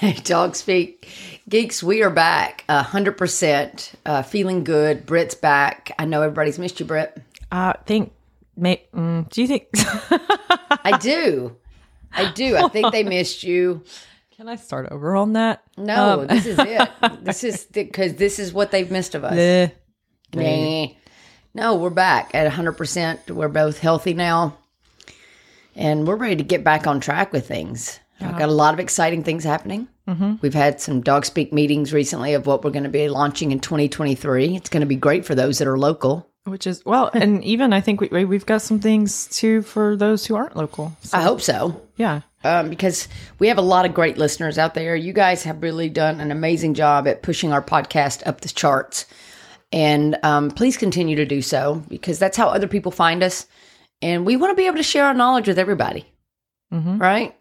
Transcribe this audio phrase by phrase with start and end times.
[0.24, 1.08] Dog Speak
[1.48, 2.64] Geeks, we are back.
[2.68, 3.94] A 100%.
[4.04, 5.06] Uh, feeling good.
[5.06, 5.92] Britt's back.
[5.98, 7.16] I know everybody's missed you, Britt.
[7.50, 8.12] I think.
[8.56, 9.68] May, mm, do you think?
[9.74, 11.56] I do.
[12.12, 12.56] I do.
[12.56, 13.82] I think they missed you.
[14.36, 15.62] Can I start over on that?
[15.76, 16.90] No, this is it.
[17.22, 19.36] This is because this is what they've missed of us.
[19.36, 19.68] Eh,
[20.34, 20.88] Nah.
[21.54, 23.30] No, we're back at 100%.
[23.30, 24.58] We're both healthy now.
[25.74, 27.98] And we're ready to get back on track with things.
[28.20, 29.88] I've got a lot of exciting things happening.
[30.40, 33.60] We've had some dog speak meetings recently of what we're going to be launching in
[33.60, 34.56] 2023.
[34.56, 36.30] It's going to be great for those that are local.
[36.44, 39.96] which is well, and even I think we we- we've got some things too for
[39.96, 40.96] those who aren't local.
[41.02, 41.82] So, I hope so.
[41.96, 43.06] yeah, um, because
[43.38, 44.96] we have a lot of great listeners out there.
[44.96, 49.04] You guys have really done an amazing job at pushing our podcast up the charts.
[49.70, 53.46] And um, please continue to do so because that's how other people find us.
[54.00, 56.06] And we want to be able to share our knowledge with everybody.
[56.70, 57.34] Right?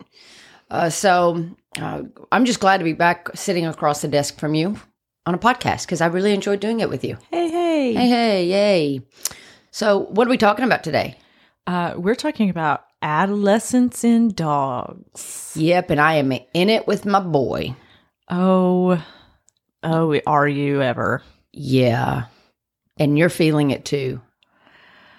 [0.70, 1.46] Uh, so
[1.80, 4.80] uh, I'm just glad to be back sitting across the desk from you
[5.26, 7.18] on a podcast because I really enjoyed doing it with you.
[7.32, 9.02] hey, hey, Hey, hey, yay.
[9.72, 11.16] So, what are we talking about today?
[11.68, 15.54] Uh, we're talking about adolescence in dogs.
[15.56, 17.76] Yep, and I am in it with my boy.
[18.30, 19.04] Oh,
[19.84, 21.22] oh, are you ever?
[21.54, 22.26] Yeah.
[22.98, 24.22] And you're feeling it too.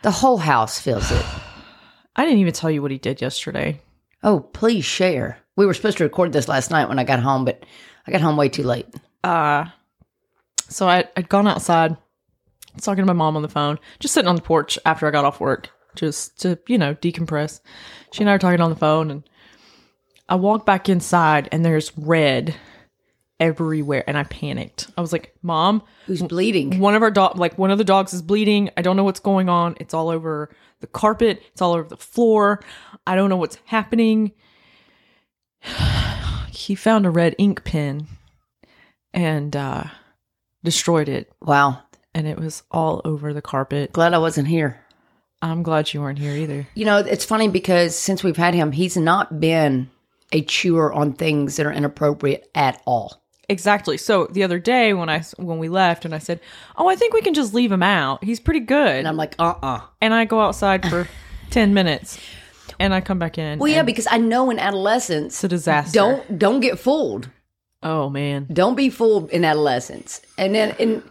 [0.02, 1.24] The whole house feels it.
[2.16, 3.80] I didn't even tell you what he did yesterday.
[4.22, 5.38] Oh, please share.
[5.56, 7.64] We were supposed to record this last night when I got home, but
[8.06, 8.86] I got home way too late.
[9.24, 9.66] uh
[10.70, 11.96] so I, I'd gone outside
[12.82, 15.24] talking to my mom on the phone just sitting on the porch after i got
[15.24, 17.60] off work just to you know decompress
[18.12, 19.22] she and i were talking on the phone and
[20.28, 22.54] i walk back inside and there's red
[23.40, 24.88] everywhere and i panicked.
[24.96, 26.78] I was like mom Who's bleeding?
[26.80, 28.70] one of our dog like one of the dogs is bleeding.
[28.76, 29.76] I don't know what's going on.
[29.80, 30.50] It's all over
[30.80, 31.42] the carpet.
[31.52, 32.60] It's all over the floor.
[33.06, 34.32] I don't know what's happening.
[36.50, 38.06] He found a red ink pen
[39.14, 39.84] and uh
[40.64, 41.32] destroyed it.
[41.40, 41.82] Wow.
[42.14, 43.92] and it was all over the carpet.
[43.92, 44.80] Glad I wasn't here.
[45.40, 46.66] i'm glad you weren't here either.
[46.74, 49.88] You know, it's funny because since we've had him, he's not been
[50.32, 53.22] a chewer on things that are inappropriate at all.
[53.48, 56.38] Exactly so the other day when i when we left and i said
[56.76, 59.34] oh i think we can just leave him out he's pretty good And I'm like,
[59.38, 61.08] uh uh and i go outside for
[61.50, 62.18] 10 minutes
[62.78, 65.98] and i come back in Well, yeah, because I know in adolescence, it's a disaster
[65.98, 67.30] don't don't get fooled.
[67.82, 70.20] oh man Don't be fooled in adolescence.
[70.36, 71.02] And then and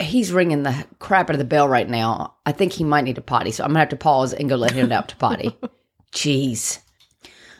[0.00, 2.34] he's ringing the crap out of the bell right now.
[2.46, 4.56] I think he might need a potty, so I'm gonna have to pause and go
[4.56, 5.56] let him out to potty.
[6.12, 6.78] Jeez.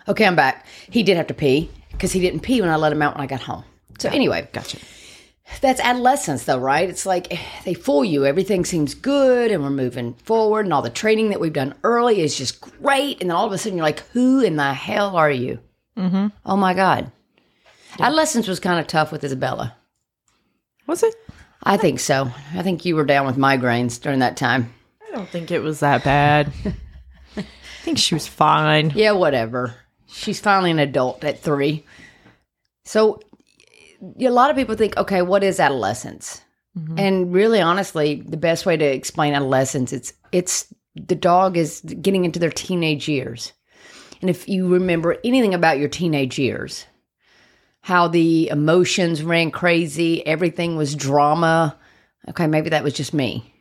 [0.08, 0.67] Okay, I'm back.
[0.90, 3.22] He did have to pee because he didn't pee when I let him out when
[3.22, 3.64] I got home.
[3.99, 4.79] So anyway, gotcha
[5.61, 6.88] that's adolescence though, right?
[6.88, 8.25] It's like they fool you.
[8.25, 12.20] Everything seems good and we're moving forward and all the training that we've done early
[12.20, 13.20] is just great.
[13.20, 15.58] And then all of a sudden you're like, who in the hell are you?
[15.96, 16.29] Mm-hmm.
[16.44, 17.11] Oh my God.
[17.99, 19.76] Adolescence was kind of tough with Isabella.
[20.87, 21.14] was it
[21.62, 22.31] I think so.
[22.55, 24.75] I think you were down with migraines during that time.
[25.06, 26.52] I don't think it was that bad.
[27.37, 27.44] I
[27.85, 28.93] think she was fine.
[28.94, 29.75] Yeah, whatever.
[30.06, 31.85] She's finally an adult at three.
[32.85, 33.20] So
[34.20, 36.40] a lot of people think, okay, what is adolescence?
[36.98, 42.24] And really, honestly, the best way to explain adolescence it's it's the dog is getting
[42.24, 43.52] into their teenage years.
[44.20, 46.86] And if you remember anything about your teenage years,
[47.80, 51.76] how the emotions ran crazy, everything was drama.
[52.30, 53.52] Okay, maybe that was just me.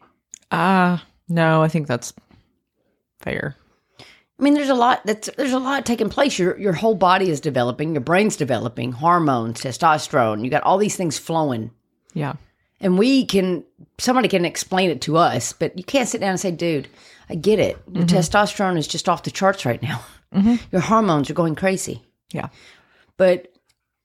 [0.51, 2.13] Ah, no, I think that's
[3.19, 3.55] fair.
[4.43, 6.37] I mean, there's a lot that's there's a lot taking place.
[6.37, 10.43] Your your whole body is developing, your brain's developing, hormones, testosterone.
[10.43, 11.71] You got all these things flowing.
[12.13, 12.33] Yeah.
[12.81, 13.63] And we can
[13.99, 16.89] somebody can explain it to us, but you can't sit down and say, dude,
[17.29, 17.81] I get it.
[17.89, 18.17] Your mm-hmm.
[18.17, 20.03] testosterone is just off the charts right now.
[20.35, 20.55] Mm-hmm.
[20.73, 22.01] Your hormones are going crazy.
[22.33, 22.49] Yeah.
[23.15, 23.47] But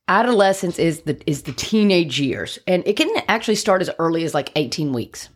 [0.07, 2.61] adolescence is the is the teenage years.
[2.65, 5.31] And it can actually start as early as like 18 weeks.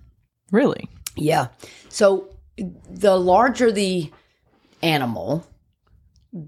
[0.52, 0.88] Really?
[1.16, 1.48] Yeah.
[1.88, 4.08] So the larger the
[4.82, 5.46] animal,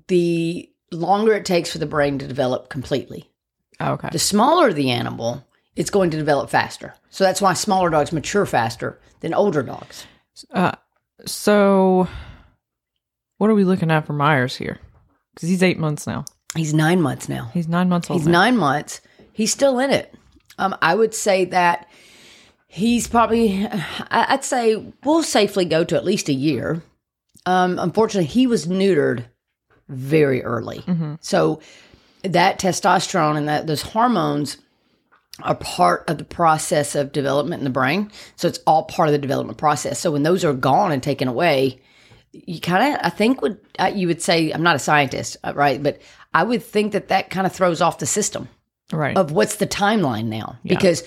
[0.08, 3.30] the longer it takes for the brain to develop completely.
[3.80, 4.08] Oh, okay.
[4.12, 5.46] The smaller the animal,
[5.76, 6.94] it's going to develop faster.
[7.10, 10.06] So that's why smaller dogs mature faster than older dogs.
[10.52, 10.72] Uh,
[11.26, 12.08] so,
[13.38, 14.78] what are we looking at for Myers here?
[15.34, 16.24] Because he's eight months now.
[16.56, 17.50] He's nine months now.
[17.52, 18.20] He's nine months old.
[18.20, 18.40] He's now.
[18.40, 19.00] nine months.
[19.32, 20.14] He's still in it.
[20.58, 21.88] Um, I would say that
[22.68, 23.66] he's probably,
[24.10, 26.82] I'd say we'll safely go to at least a year.
[27.46, 29.24] Um, unfortunately, he was neutered
[29.88, 30.82] very early.
[31.20, 31.60] So
[32.22, 34.56] that testosterone and that those hormones
[35.42, 38.10] are part of the process of development in the brain.
[38.36, 39.98] So it's all part of the development process.
[39.98, 41.80] So when those are gone and taken away,
[42.32, 45.52] you kind of, I think, would uh, you would say, I'm not a scientist, uh,
[45.54, 45.82] right?
[45.82, 46.00] But
[46.32, 48.48] I would think that that kind of throws off the system
[48.92, 49.16] Right.
[49.16, 51.02] of what's the timeline now because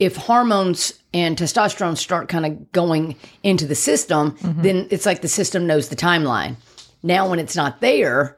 [0.00, 5.28] if hormones and testosterone start kind of going into the system then it's like the
[5.28, 6.56] system knows the timeline
[7.02, 8.36] now when it's not there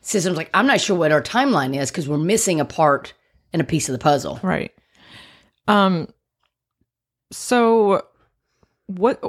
[0.00, 3.12] system's like i'm not sure what our timeline is because we're missing a part
[3.52, 4.72] and a piece of the puzzle right.
[5.68, 6.08] Um.
[7.30, 8.06] So,
[8.86, 9.20] what?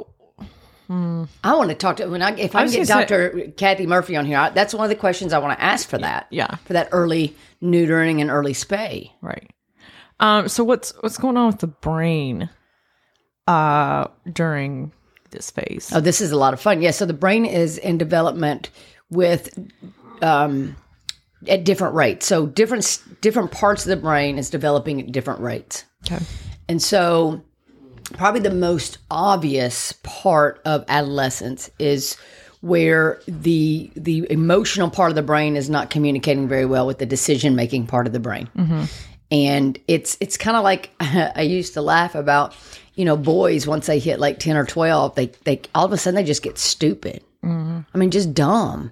[0.90, 4.26] i want to talk to when i if i, can get dr kathy murphy on
[4.26, 6.56] here I, that's one of the questions i want to ask for that Yeah.
[6.66, 9.52] for that early neutering and early spay Right.
[10.20, 10.48] Um.
[10.48, 12.50] So what's what's going on with the brain?
[13.48, 14.92] Uh, during
[15.32, 15.92] this phase.
[15.94, 16.82] Oh, this is a lot of fun.
[16.82, 18.70] Yeah, so the brain is in development
[19.10, 19.58] with
[20.22, 20.76] um,
[21.48, 22.26] at different rates.
[22.26, 25.86] So different different parts of the brain is developing at different rates.
[26.06, 26.24] Okay.
[26.68, 27.42] And so
[28.14, 32.18] probably the most obvious part of adolescence is
[32.62, 37.06] where the the emotional part of the brain is not communicating very well with the
[37.06, 38.50] decision making part of the brain.
[39.32, 42.56] And it's it's kind of like I used to laugh about,
[42.96, 45.98] you know, boys once they hit like 10 or 12, they they all of a
[45.98, 47.24] sudden they just get stupid.
[47.44, 47.82] Mm-hmm.
[47.94, 48.92] I mean just dumb.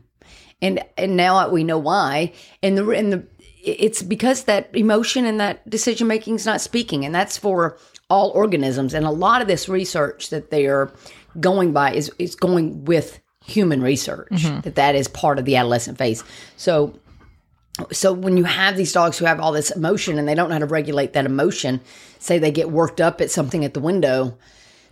[0.61, 2.33] And and now we know why.
[2.61, 3.27] And the and the
[3.67, 7.77] it's because that emotion and that decision making is not speaking and that's for
[8.09, 10.91] all organisms and a lot of this research that they're
[11.39, 14.61] going by is is going with human research mm-hmm.
[14.61, 16.23] that that is part of the adolescent phase
[16.55, 16.97] so
[17.91, 20.56] so when you have these dogs who have all this emotion and they don't know
[20.56, 21.79] how to regulate that emotion
[22.19, 24.38] say they get worked up at something at the window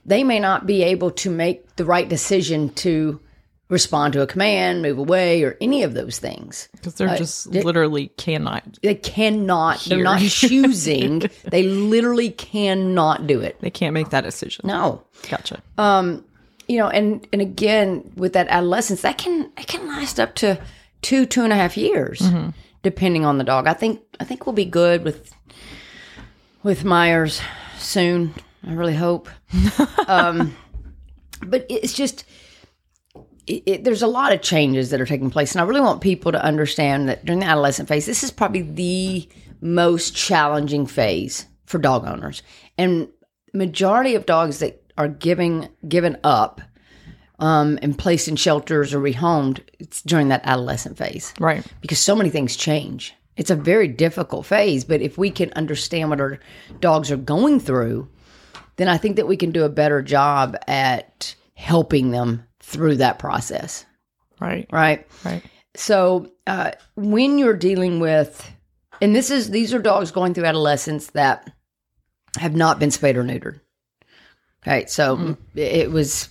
[0.06, 3.20] they may not be able to make the right decision to
[3.70, 8.10] respond to a command move away or any of those things Because they're just literally
[8.10, 8.64] cannot.
[8.84, 14.68] they cannot they're not choosing they literally cannot do it They can't make that decision.
[14.68, 15.64] no Gotcha.
[15.80, 16.24] Um,
[16.68, 20.60] you know and and again with that adolescence that can it can last up to
[21.02, 22.22] two two and a half years
[22.86, 23.68] depending on the dog.
[23.68, 25.34] I think i think we'll be good with
[26.64, 27.42] with myers
[27.78, 28.34] soon
[28.66, 29.28] i really hope.
[30.08, 30.56] Um
[31.42, 32.26] but it's just
[33.48, 36.00] it, it, there's a lot of changes that are taking place and i really want
[36.02, 39.28] people to understand that during the adolescent phase this is probably the
[39.62, 42.44] most challenging phase for dog owners.
[42.78, 43.10] And
[43.54, 46.62] majority of dogs that are giving given up
[47.40, 51.34] um, and placed in shelters or rehomed it's during that adolescent phase.
[51.40, 51.66] Right.
[51.82, 53.14] because so many things change.
[53.38, 56.40] It's a very difficult phase but if we can understand what our
[56.80, 58.08] dogs are going through
[58.78, 63.20] then i think that we can do a better job at helping them through that
[63.20, 63.86] process.
[64.40, 64.68] Right.
[64.72, 65.08] right?
[65.24, 65.44] Right.
[65.76, 68.52] so uh, when you're dealing with
[69.02, 71.52] and this is these are dogs going through adolescence that
[72.38, 73.60] have not been spayed or neutered.
[74.64, 74.86] Okay?
[74.88, 76.30] So it was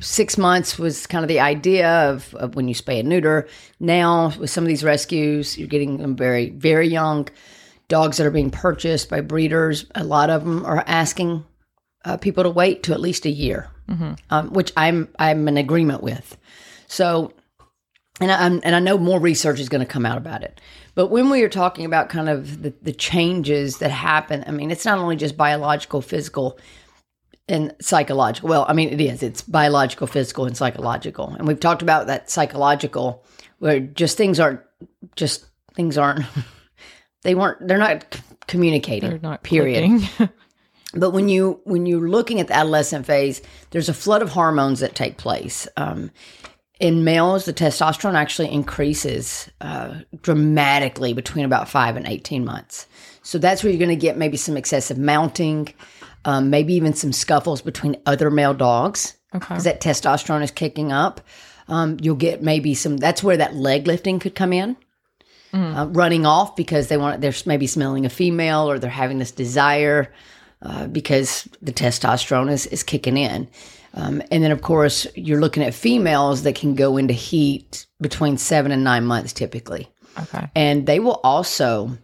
[0.00, 3.48] six months was kind of the idea of, of when you spay and neuter.
[3.80, 7.28] Now with some of these rescues you're getting them very very young.
[7.88, 11.44] Dogs that are being purchased by breeders a lot of them are asking
[12.04, 13.70] uh, people to wait to at least a year
[14.30, 16.36] um, which i'm i'm in agreement with.
[16.88, 17.32] So
[18.20, 20.60] and I, I'm- and I know more research is going to come out about it.
[20.94, 24.70] But when we are talking about kind of the, the changes that happen, I mean,
[24.70, 26.58] it's not only just biological, physical,
[27.48, 28.48] and psychological.
[28.48, 29.22] Well, I mean, it is.
[29.22, 31.30] It's biological, physical, and psychological.
[31.30, 33.24] And we've talked about that psychological,
[33.58, 34.60] where just things aren't
[35.14, 36.24] just things aren't.
[37.22, 37.66] They weren't.
[37.66, 39.10] They're not communicating.
[39.10, 40.08] They're not Period.
[40.94, 44.80] But when you when you're looking at the adolescent phase, there's a flood of hormones
[44.80, 45.68] that take place.
[45.76, 46.10] Um,
[46.80, 52.86] in males, the testosterone actually increases uh, dramatically between about five and eighteen months.
[53.22, 55.74] So that's where you're going to get maybe some excessive mounting,
[56.26, 59.46] um, maybe even some scuffles between other male dogs Okay.
[59.48, 61.20] because that testosterone is kicking up.
[61.68, 62.98] Um, you'll get maybe some.
[62.98, 64.76] That's where that leg lifting could come in.
[65.52, 69.30] Uh, running off because they want they're maybe smelling a female or they're having this
[69.30, 70.12] desire
[70.60, 73.48] uh, because the testosterone is, is kicking in.
[73.94, 78.36] Um, and then, of course, you're looking at females that can go into heat between
[78.36, 79.88] seven and nine months typically.
[80.20, 80.46] Okay.
[80.54, 81.96] And they will also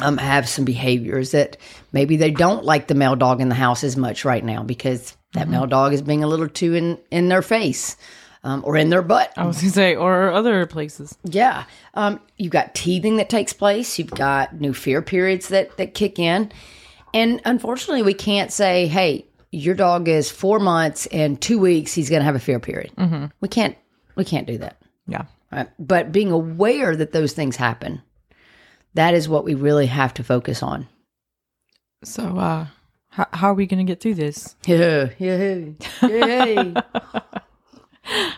[0.00, 1.56] um, have some behaviors that
[1.92, 5.16] maybe they don't like the male dog in the house as much right now because
[5.34, 7.96] that male dog is being a little too in, in their face
[8.42, 9.32] um, or in their butt.
[9.36, 11.16] I was gonna say, or other places.
[11.24, 11.64] Yeah.
[11.94, 13.98] Um, you've got teething that takes place.
[13.98, 16.52] You've got new fear periods that, that kick in.
[17.12, 22.10] And unfortunately, we can't say, hey, your dog is four months and two weeks, he's
[22.10, 22.92] going to have a fear period.
[23.40, 23.76] We can't,
[24.16, 24.82] we can't do that.
[25.06, 25.26] Yeah.
[25.52, 25.68] Right?
[25.78, 28.02] But being aware that those things happen,
[28.94, 30.88] that is what we really have to focus on.
[32.04, 32.66] So, uh,
[33.10, 34.56] how, how are we gonna get through this?
[34.66, 35.64] Yeah, yeah,
[36.02, 36.80] yeah.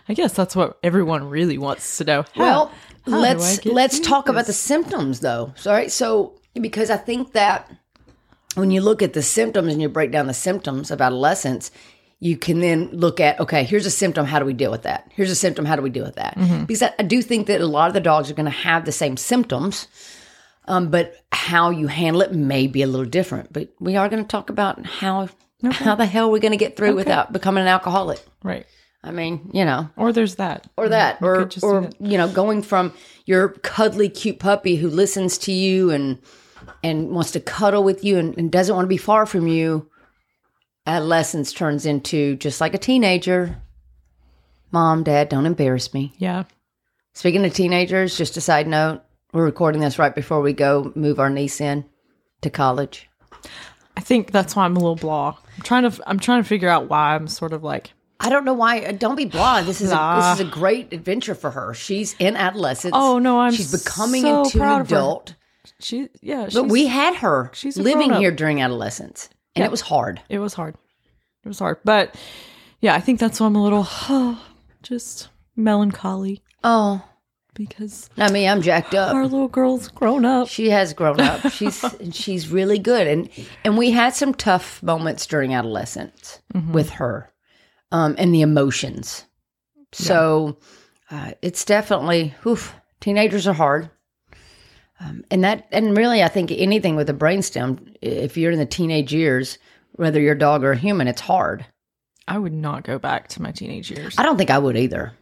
[0.08, 2.22] I guess that's what everyone really wants to know.
[2.34, 2.72] How- Well,
[3.06, 5.52] how let's let's talk about the symptoms though.
[5.56, 7.70] So, all right, so because I think that
[8.54, 11.70] when you look at the symptoms and you break down the symptoms of adolescence,
[12.20, 14.24] you can then look at okay, here's a symptom.
[14.26, 15.10] How do we deal with that?
[15.14, 15.64] Here's a symptom.
[15.64, 16.36] How do we deal with that?
[16.36, 16.64] Mm-hmm.
[16.64, 18.84] Because I, I do think that a lot of the dogs are going to have
[18.84, 19.88] the same symptoms,
[20.68, 23.52] um, but how you handle it may be a little different.
[23.52, 25.28] But we are going to talk about how
[25.70, 28.20] how the hell we're going to get through without becoming an alcoholic.
[28.42, 28.66] right.
[29.04, 30.66] I mean, you know Or there's that.
[30.76, 31.94] or that or just or that.
[32.00, 32.92] you know going from
[33.24, 36.18] your cuddly cute puppy who listens to you and
[36.82, 39.88] and wants to cuddle with you and, and doesn't want to be far from you
[40.88, 43.56] adolescence turns into just like a teenager
[44.72, 46.44] mom dad don't embarrass me Yeah.
[47.14, 49.02] speaking of teenagers just a side note
[49.36, 51.84] we're recording this right before we go move our niece in
[52.40, 53.08] to college
[53.96, 55.36] I think that's why I'm a little blah.
[55.56, 56.02] I'm trying to.
[56.06, 57.92] I'm trying to figure out why I'm sort of like.
[58.20, 58.80] I don't know why.
[58.80, 59.62] uh, Don't be blah.
[59.62, 61.72] This is a, this is a great adventure for her.
[61.72, 62.92] She's in adolescence.
[62.94, 65.34] Oh, no, I'm she's becoming so into an adult.
[65.80, 66.10] She.
[66.20, 66.48] Yeah.
[66.52, 70.20] But we had her she's living here during adolescence, and it was hard.
[70.28, 70.74] It was hard.
[71.44, 72.14] It was hard, but
[72.80, 74.36] yeah, I think that's why I'm a little
[74.82, 77.02] just melancholy Oh,
[77.56, 79.14] because I mean, I'm jacked up.
[79.14, 80.48] our little girl's grown up.
[80.48, 81.50] She has grown up.
[81.50, 83.28] She's she's really good, and
[83.64, 86.72] and we had some tough moments during adolescence Mm-hmm.
[86.72, 87.30] with her,
[87.92, 89.24] um, and the emotions.
[89.92, 90.58] So
[91.10, 93.90] uh, it's definitely oof, teenagers are hard.
[94.98, 98.64] Um, and that, and really, I think anything with a brainstem, if you're in the
[98.64, 99.58] teenage years,
[99.92, 101.66] whether you're a dog or a human, it's hard.
[102.26, 105.12] I would not go back to my teenage years I don't think I would either.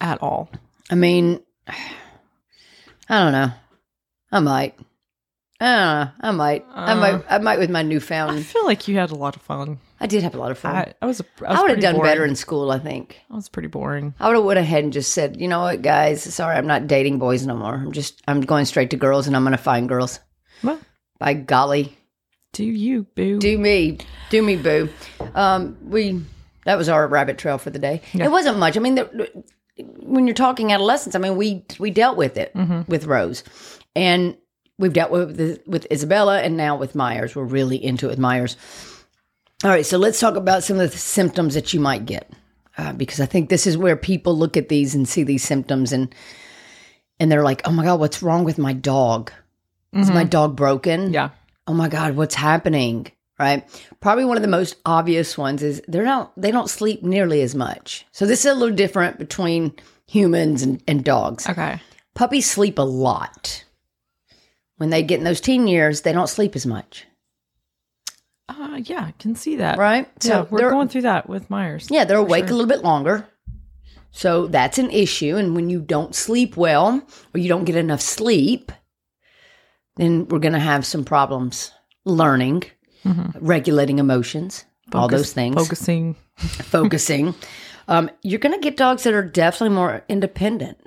[0.00, 0.50] at all.
[0.90, 3.52] I mean, I don't know.
[4.32, 4.78] I might.
[5.60, 6.10] I don't know.
[6.20, 6.66] I might.
[6.72, 7.24] I might.
[7.28, 8.38] I might with my newfound.
[8.38, 9.78] I feel like you had a lot of fun.
[10.00, 10.74] I did have a lot of fun.
[10.74, 11.20] I, I was.
[11.20, 12.10] A, I, would have done boring.
[12.10, 12.70] better in school.
[12.70, 14.14] I think I was pretty boring.
[14.18, 16.86] I would have went ahead and just said, you know what, guys, sorry, I'm not
[16.86, 17.74] dating boys no more.
[17.74, 20.20] I'm just, I'm going straight to girls, and I'm going to find girls.
[20.62, 20.80] Well,
[21.18, 21.98] By golly,
[22.52, 23.38] do you boo?
[23.38, 23.98] do me,
[24.30, 24.88] do me, boo.
[25.34, 26.22] Um, we
[26.64, 28.02] that was our rabbit trail for the day.
[28.14, 28.76] It wasn't much.
[28.76, 29.44] I mean, the,
[29.82, 32.52] when you're talking adolescence, I mean, we we dealt with it
[32.88, 33.44] with Rose,
[33.94, 34.36] and
[34.78, 37.34] we've dealt with with Isabella, and now with Myers.
[37.36, 38.56] We're really into it with Myers.
[39.62, 42.32] All right, so let's talk about some of the symptoms that you might get,
[42.78, 45.92] uh, because I think this is where people look at these and see these symptoms,
[45.92, 46.14] and
[47.18, 49.32] and they're like, "Oh my god, what's wrong with my dog?
[49.92, 51.12] Is my dog broken?
[51.12, 51.30] yeah.
[51.66, 53.64] oh my god what's happening right
[54.00, 57.54] probably one of the most obvious ones is they're not they don't sleep nearly as
[57.54, 59.72] much so this is a little different between
[60.06, 61.80] humans and, and dogs Okay.
[62.14, 63.64] puppies sleep a lot
[64.76, 67.06] when they get in those teen years they don't sleep as much
[68.48, 69.78] Uh, yeah, I can see that.
[69.78, 71.88] right So we're they're- going through that with Myers.
[71.90, 72.54] yeah they're awake sure.
[72.54, 73.26] a little bit longer
[74.10, 77.00] so that's an issue and when you don't sleep well
[77.32, 78.72] or you don't get enough sleep
[79.96, 81.70] then we're going to have some problems
[82.04, 82.62] learning
[83.04, 86.16] regulating emotions all those things Focusing.
[86.38, 87.34] focusing.
[87.86, 90.78] Um, you're going to get dogs that are definitely more independent.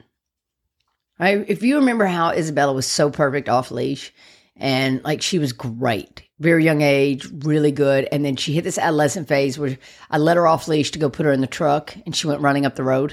[1.20, 1.46] Right?
[1.48, 4.14] If you remember how Isabella was so perfect off leash
[4.58, 8.08] and like she was great, very young age, really good.
[8.12, 9.78] And then she hit this adolescent phase where
[10.10, 12.42] I let her off leash to go put her in the truck and she went
[12.42, 13.12] running up the road.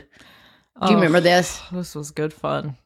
[0.81, 0.95] Do you Oh.
[0.95, 1.61] remember this?
[1.71, 2.77] This was good fun.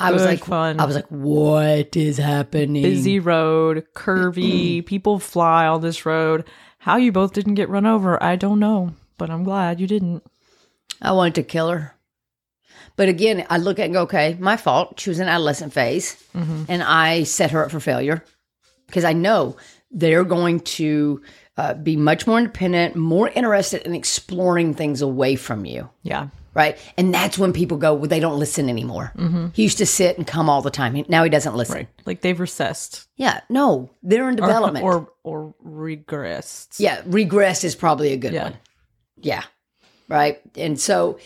[0.00, 0.80] I was like, fun.
[0.80, 2.82] I was like, what is happening?
[2.82, 6.44] Busy road, curvy, people fly on this road.
[6.78, 10.22] How you both didn't get run over, I don't know, but I'm glad you didn't.
[11.02, 11.94] I wanted to kill her.
[12.96, 14.98] But again, I look at it and go, okay, my fault.
[14.98, 16.64] She was in adolescent phase, mm-hmm.
[16.68, 18.24] and I set her up for failure
[18.86, 19.56] because I know
[19.90, 21.22] they're going to
[21.58, 25.90] uh, be much more independent, more interested in exploring things away from you.
[26.02, 26.28] Yeah.
[26.54, 26.78] Right.
[26.96, 29.12] And that's when people go, well, they don't listen anymore.
[29.52, 30.94] He used to sit and come all the time.
[30.94, 31.74] He- Now he doesn't listen.
[31.76, 31.88] Right.
[32.06, 33.06] Like they've recessed.
[33.16, 33.40] Yeah.
[33.48, 34.84] No, they're in development.
[34.84, 36.78] Or or regressed.
[36.80, 37.02] yeah.
[37.06, 38.44] Regress is probably a good Yeah.
[38.44, 38.56] one.
[39.20, 39.42] Yeah.
[40.08, 40.40] Right.
[40.56, 41.18] And so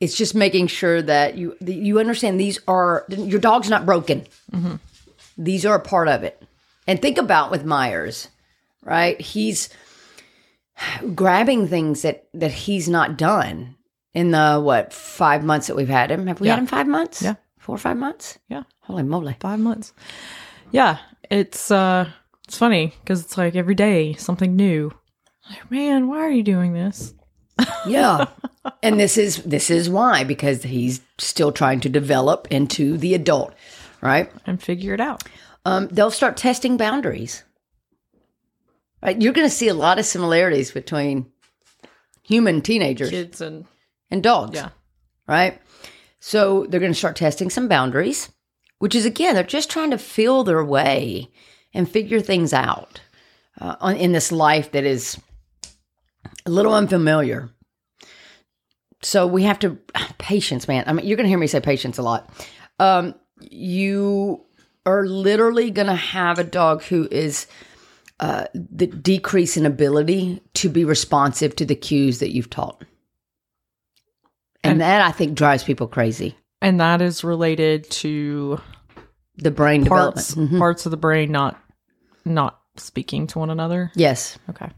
[0.00, 4.26] it's just making sure that you that you understand these are your dog's not broken.
[5.36, 6.40] These are a part of it.
[6.86, 8.28] And think about with Myers,
[8.88, 9.20] right?
[9.20, 9.68] He's
[11.14, 13.76] grabbing things that that he's not done
[14.14, 16.26] in the what five months that we've had him.
[16.26, 16.54] Have we Yeah.
[16.54, 17.22] had him five months?
[17.22, 17.34] Yeah.
[17.58, 18.38] four or five months.
[18.48, 18.62] Yeah.
[18.84, 19.36] Holy moly!
[19.40, 19.92] Five months.
[20.70, 20.98] Yeah.
[21.30, 22.08] It's uh
[22.46, 24.92] it's funny because it's like every day something new.
[25.50, 27.12] Like, man, why are you doing this?
[27.86, 28.26] Yeah.
[28.82, 33.52] and this is this is why because he's still trying to develop into the adult,
[34.00, 34.30] right?
[34.46, 35.24] And figure it out.
[35.64, 37.44] Um, they'll start testing boundaries.
[39.02, 39.20] Right?
[39.20, 41.26] You're going to see a lot of similarities between
[42.22, 43.66] human teenagers Kids and
[44.10, 44.54] and dogs.
[44.54, 44.70] yeah.
[45.26, 45.60] Right?
[46.20, 48.30] So they're going to start testing some boundaries,
[48.78, 51.30] which is again, they're just trying to feel their way
[51.72, 53.00] and figure things out
[53.60, 55.18] uh, on, in this life that is
[56.46, 57.50] a little unfamiliar.
[59.02, 59.78] So we have to
[60.18, 60.84] patience, man.
[60.86, 62.30] I mean, you're going to hear me say patience a lot.
[62.78, 64.44] Um, you
[64.86, 67.46] are literally going to have a dog who is
[68.20, 72.82] uh, the decrease in ability to be responsive to the cues that you've taught.
[74.64, 76.36] And, And- that I think drives people crazy.
[76.60, 78.60] And that is related to
[79.36, 80.52] The brain parts development.
[80.52, 80.58] Mhm.
[80.58, 81.62] parts of the brain not
[82.24, 83.90] not speaking to one another.
[83.94, 84.68] Yes, Okay.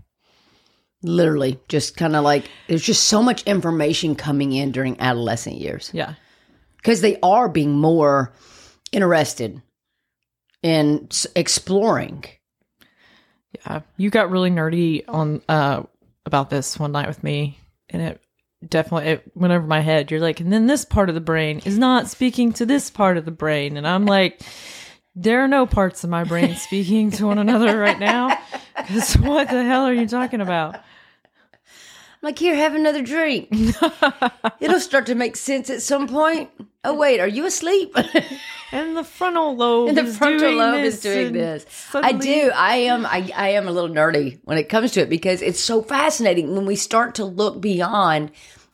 [1.02, 1.58] literally.
[1.68, 6.14] Just kind of like there's just so much information coming in during adolescent years Yeah.
[6.76, 8.32] because they are being more
[8.92, 9.60] interested
[10.62, 12.24] in s- exploring.
[13.52, 13.80] Yeah.
[13.96, 15.82] You got really nerdy on uh
[16.26, 17.58] about this one night with me
[17.88, 18.20] and it
[18.66, 20.10] definitely it went over my head.
[20.10, 23.16] You're like, and then this part of the brain is not speaking to this part
[23.16, 23.76] of the brain.
[23.76, 24.42] And I'm like,
[25.14, 28.38] there are no parts of my brain speaking to one another right now.
[28.76, 30.76] Because what the hell are you talking about?
[30.76, 33.48] I'm like, here, have another drink.
[34.60, 36.50] It'll start to make sense at some point.
[36.84, 37.94] Oh wait, are you asleep?
[38.72, 39.88] And the frontal lobe.
[39.88, 41.66] And the is frontal doing lobe this is doing this.
[41.92, 42.52] I do.
[42.54, 43.04] I am.
[43.04, 46.54] I, I am a little nerdy when it comes to it because it's so fascinating
[46.54, 48.30] when we start to look beyond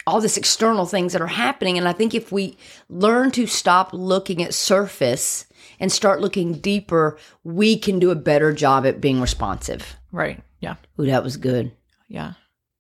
[0.07, 1.79] all this external things that are happening.
[1.79, 2.57] And I think if we
[2.89, 5.47] learn to stop looking at surface
[5.81, 9.97] and start looking deeper, we can do a better job at being responsive.
[10.13, 10.43] Right.
[10.61, 10.77] Yeah.
[11.01, 11.73] Ooh, that was good.
[12.09, 12.35] Yeah.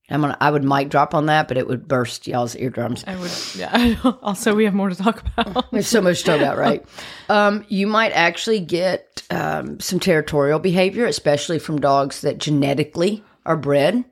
[0.09, 0.37] I'm gonna.
[0.41, 3.03] I would mic drop on that, but it would burst y'all's eardrums.
[3.07, 3.33] I would.
[3.57, 3.97] Yeah.
[4.23, 5.71] also, we have more to talk about.
[5.73, 6.85] There's so much to talk about, right?
[7.29, 13.57] Um, you might actually get um, some territorial behavior, especially from dogs that genetically are
[13.57, 14.05] bred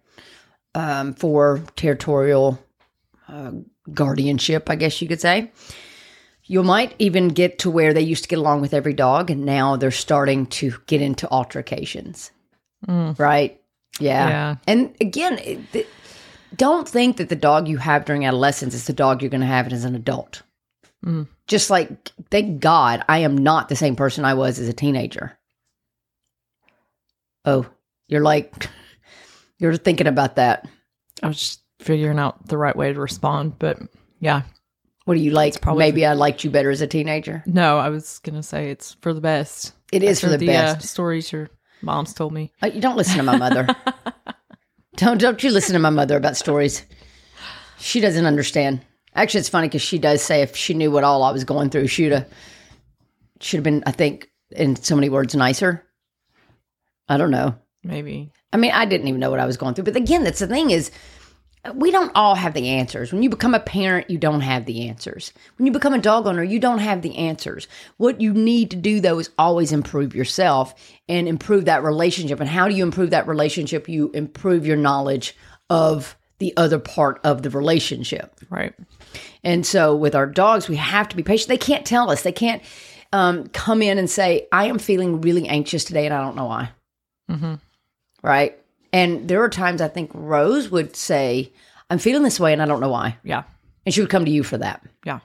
[0.74, 2.58] um, for territorial
[3.28, 3.52] uh,
[3.92, 5.52] guardianship, I guess you could say.
[6.46, 9.44] You might even get to where they used to get along with every dog, and
[9.44, 12.32] now they're starting to get into altercations,
[12.86, 13.60] right?
[14.00, 14.28] Yeah.
[14.28, 14.56] Yeah.
[14.66, 15.86] And again, it,
[16.56, 19.46] don't think that the dog you have during adolescence is the dog you're going to
[19.46, 20.42] have as an adult
[21.46, 25.36] just like thank god i am not the same person i was as a teenager
[27.44, 27.66] oh
[28.08, 28.70] you're like
[29.58, 30.66] you're thinking about that
[31.22, 33.78] I was just figuring out the right way to respond, but
[34.20, 34.42] yeah.
[35.04, 37.90] what do you like probably- maybe i liked you better as a teenager No, I
[37.90, 39.72] was gonna say it's for the best.
[39.92, 41.50] it is for the, uh, best stories your
[41.84, 42.52] mom's told me.
[42.62, 43.66] Uh, you don't listen to my mother
[44.96, 46.84] don't don't you listen to my mother about stories
[47.78, 48.80] she doesn't understand
[49.14, 51.68] actually it's funny because she does say if she knew what all i was going
[51.68, 52.28] through she'd have
[53.40, 55.84] should have been i think in so many words nicer
[57.08, 58.32] i don't know Maybe.
[58.52, 59.84] I mean, I didn't even know what I was going through.
[59.84, 60.90] But again, that's the thing is,
[61.72, 63.12] we don't all have the answers.
[63.12, 65.32] When you become a parent, you don't have the answers.
[65.56, 67.68] When you become a dog owner, you don't have the answers.
[67.96, 70.74] What you need to do, though, is always improve yourself
[71.08, 72.40] and improve that relationship.
[72.40, 73.88] And how do you improve that relationship?
[73.88, 75.36] You improve your knowledge
[75.70, 78.38] of the other part of the relationship.
[78.50, 78.74] Right.
[79.42, 81.48] And so with our dogs, we have to be patient.
[81.48, 82.22] They can't tell us.
[82.22, 82.62] They can't
[83.12, 86.46] um, come in and say, "I am feeling really anxious today, and I don't know
[86.46, 86.70] why."
[87.30, 87.60] Mhm.
[88.22, 88.58] Right.
[88.94, 91.52] And there are times I think Rose would say,
[91.90, 93.42] "I'm feeling this way, and I don't know why," Yeah.
[93.84, 94.82] and she would come to you for that.
[95.04, 95.18] Yeah.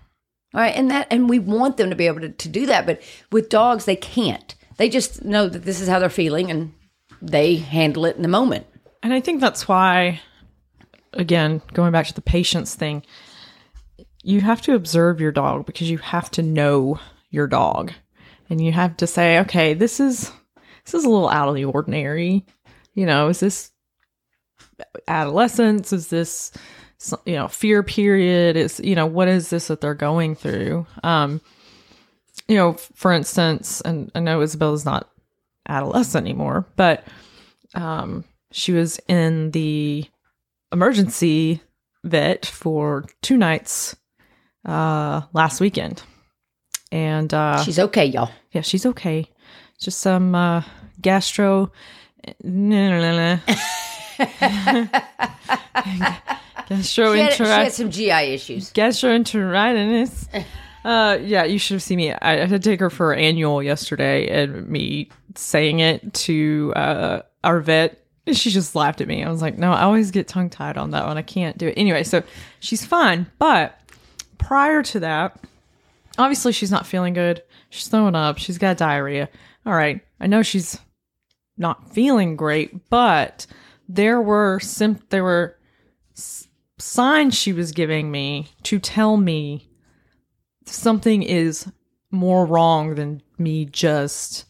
[0.54, 2.86] All right, and that and we want them to be able to, to do that,
[2.88, 3.02] but
[3.32, 4.56] with dogs they can't.
[4.78, 6.74] They just know that this is how they're feeling and
[7.22, 8.66] they handle it in the moment.
[9.04, 10.22] And I think that's why,
[11.14, 13.04] again, going back to the patience thing,
[14.24, 17.92] you have to observe your dog because you have to know your dog,
[18.50, 20.32] and you have to say, okay, this is
[20.86, 22.46] this is a little out of the ordinary.
[23.00, 23.72] You know, is this
[25.08, 25.94] adolescence?
[25.94, 26.52] Is this
[27.26, 28.58] you know fear period?
[28.58, 30.86] Is you know what is this that they're going through?
[31.02, 31.40] Um,
[32.50, 35.10] you know, for instance, and I know Isabella's not
[35.70, 37.08] adolescent anymore, but
[37.74, 40.06] um, she was in the
[40.74, 41.62] emergency
[42.04, 43.96] vet for two nights
[44.66, 46.04] uh, last weekend,
[46.92, 48.32] and uh, She's okay, y'all.
[48.52, 49.30] yeah, she's okay.
[49.80, 50.64] Just some uh,
[51.02, 51.72] gastro.
[56.70, 56.82] No.
[56.82, 57.72] She had, gastroenteritis.
[57.72, 58.72] some GI issues.
[58.74, 60.46] Gastroenteritis.
[60.86, 62.12] Uh, yeah, you should have seen me.
[62.12, 66.74] I, I had to take her for her annual yesterday, and me saying it to
[66.76, 69.24] uh, our vet, she just laughed at me.
[69.24, 71.18] I was like, "No, I always get tongue tied on that one.
[71.18, 72.24] I can't do it." Anyway, so
[72.60, 73.80] she's fine, but
[74.38, 75.40] prior to that,
[76.18, 77.42] obviously she's not feeling good.
[77.72, 78.38] She's throwing up.
[78.38, 79.28] She's got diarrhea.
[79.66, 80.80] All right, I know she's
[81.60, 83.45] not feeling great, but
[83.88, 85.58] there were sim- there were
[86.17, 86.48] s-
[86.80, 89.69] signs she was giving me to tell me
[90.65, 91.67] something is
[92.12, 94.45] more wrong than me just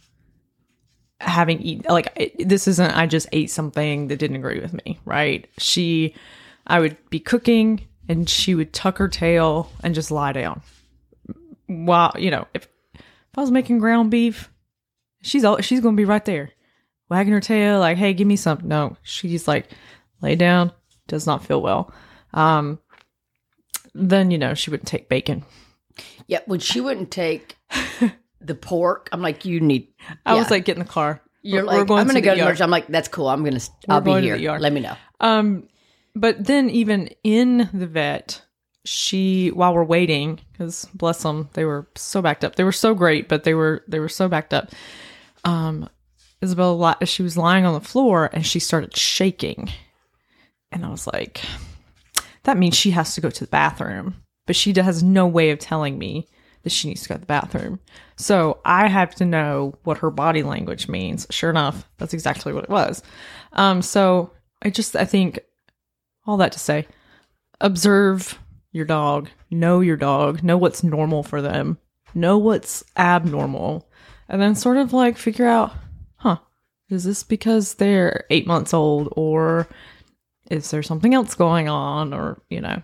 [1.21, 4.99] having eat like it, this isn't I just ate something that didn't agree with me,
[5.03, 5.47] right?
[5.57, 6.15] She
[6.67, 10.61] I would be cooking and she would tuck her tail and just lie down.
[11.67, 14.49] While, you know, if if I was making ground beef,
[15.21, 16.51] she's all she's going to be right there.
[17.09, 19.67] Wagging her tail like, "Hey, give me some." No, she's like
[20.21, 20.71] lay down,
[21.07, 21.91] does not feel well.
[22.33, 22.79] Um
[23.93, 25.43] then you know, she wouldn't take bacon.
[26.27, 27.57] Yeah, when she wouldn't take
[28.41, 29.87] the pork, I'm like, you need.
[30.25, 31.21] I was like, get in the car.
[31.41, 32.63] You're We're- like, we're I'm going to go to ER." emergency.
[32.63, 33.27] I'm like, that's cool.
[33.27, 33.69] I'm going to.
[33.87, 34.37] I'll be going to here.
[34.37, 34.59] the ER.
[34.59, 34.95] Let me know.
[35.19, 35.67] Um,
[36.15, 38.41] but then even in the vet,
[38.85, 42.55] she while we're waiting, because bless them, they were so backed up.
[42.55, 44.69] They were so great, but they were they were so backed up.
[45.43, 45.89] Um,
[46.43, 49.69] Isabella, she was lying on the floor and she started shaking,
[50.71, 51.41] and I was like,
[52.43, 54.15] that means she has to go to the bathroom,
[54.47, 56.27] but she has no way of telling me
[56.63, 57.79] that she needs to go to the bathroom.
[58.17, 61.25] So I have to know what her body language means.
[61.29, 63.01] Sure enough, that's exactly what it was.
[63.53, 65.39] Um, so I just I think
[66.25, 66.87] all that to say,
[67.61, 68.37] observe
[68.71, 71.77] your dog, know your dog, know what's normal for them,
[72.13, 73.89] know what's abnormal,
[74.27, 75.73] and then sort of like figure out,
[76.19, 76.37] huh,
[76.89, 79.67] is this because they're eight months old or
[80.49, 82.81] is there something else going on or you know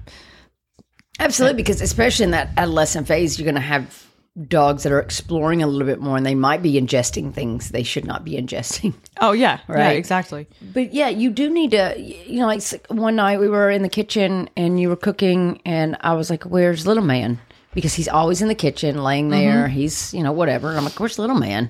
[1.20, 4.06] Absolutely, because especially in that adolescent phase, you're going to have
[4.50, 7.84] dogs that are exploring a little bit more, and they might be ingesting things they
[7.84, 8.94] should not be ingesting.
[9.22, 9.98] oh yeah yeah Right.
[9.98, 13.82] exactly But yeah, you do need to, you know, like one night we were in
[13.82, 17.40] the kitchen and you were cooking, and I was like, "Where's little man?"
[17.74, 19.40] Because he's always in the kitchen, laying mm-hmm.
[19.40, 19.68] there.
[19.68, 20.70] He's, you know, whatever.
[20.70, 21.70] And I'm like, "Where's little man?"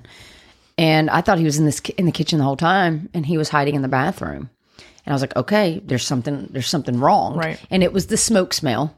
[0.78, 3.38] And I thought he was in this in the kitchen the whole time, and he
[3.38, 4.50] was hiding in the bathroom.
[5.06, 7.60] And I was like, "Okay, there's something, there's something wrong." Right.
[7.70, 8.98] And it was the smoke smell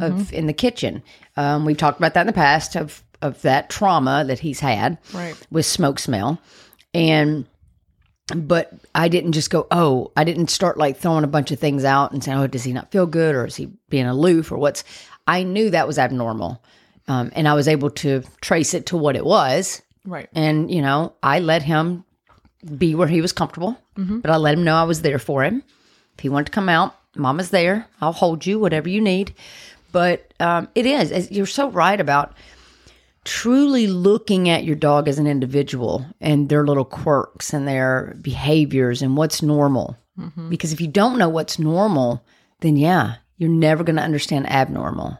[0.00, 1.02] of in the kitchen.
[1.36, 4.98] Um, we've talked about that in the past of of that trauma that he's had
[5.12, 5.36] Right.
[5.50, 6.40] with smoke smell,
[6.92, 7.46] and
[8.34, 11.84] but I didn't just go, oh, I didn't start like throwing a bunch of things
[11.84, 14.56] out and saying, oh, does he not feel good or is he being aloof or
[14.56, 14.82] what's.
[15.26, 16.62] I knew that was abnormal.
[17.06, 19.82] Um, and I was able to trace it to what it was.
[20.04, 22.04] Right And, you know, I let him
[22.78, 25.62] be where he was comfortable, but I let him know I was there for him.
[26.16, 27.86] If he wanted to come out, mama's there.
[28.00, 29.34] I'll hold you, whatever you need.
[29.92, 32.34] But um, it is, you're so right about
[33.24, 39.02] truly looking at your dog as an individual and their little quirks and their behaviors
[39.02, 39.96] and what's normal.
[40.48, 42.24] Because if you don't know what's normal,
[42.60, 45.18] then yeah, you're never going to understand abnormal,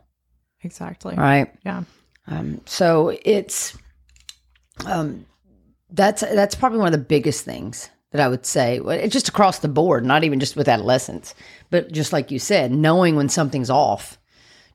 [0.62, 1.52] exactly right?
[1.64, 1.82] yeah
[2.26, 3.76] Um, so it's
[4.86, 5.26] um,
[5.90, 8.80] that's that's probably one of the biggest things that I would say.
[8.84, 11.34] It's just across the board, not even just with adolescents,
[11.70, 14.18] but just like you said, knowing when something's off,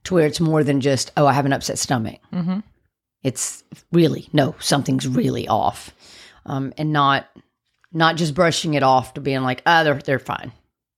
[0.05, 2.19] to where it's more than just oh, I have an upset stomach.
[2.33, 2.59] Mm-hmm.
[3.23, 5.93] It's really no, something's really off,
[6.45, 7.27] um, and not
[7.91, 10.51] not just brushing it off to being like ah, they're they're fine.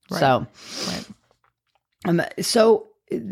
[0.10, 0.46] So
[0.88, 1.06] right
[2.06, 2.88] Um, so,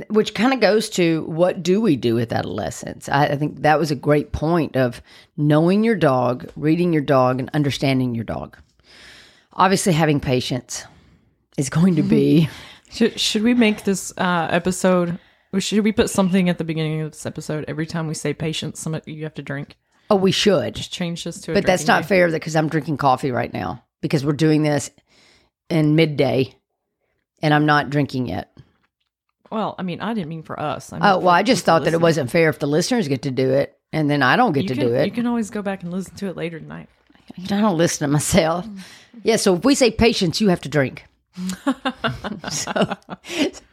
[0.09, 3.07] which kind of goes to what do we do with adolescence?
[3.09, 5.01] I, I think that was a great point of
[5.37, 8.57] knowing your dog, reading your dog, and understanding your dog.
[9.53, 10.85] Obviously, having patience
[11.57, 12.49] is going to be.
[12.91, 15.19] Should, should we make this uh, episode?
[15.53, 18.33] or Should we put something at the beginning of this episode every time we say
[18.33, 18.79] patience?
[18.79, 19.77] Some you have to drink.
[20.09, 20.73] oh, we should.
[20.73, 21.51] Change this to.
[21.51, 22.07] A But that's not game.
[22.07, 24.89] fair because I'm drinking coffee right now because we're doing this
[25.69, 26.55] in midday
[27.43, 28.48] and I'm not drinking yet.
[29.51, 30.93] Well, I mean, I didn't mean for us.
[30.93, 33.23] I meant Oh, well, I just thought that it wasn't fair if the listeners get
[33.23, 35.05] to do it and then I don't get You to can, do it.
[35.05, 36.89] You can always go back and listen to it later tonight.
[37.37, 38.67] I don't listen to myself.
[39.23, 41.05] Yeah, so if we say patience, you have to drink.
[42.49, 42.95] so,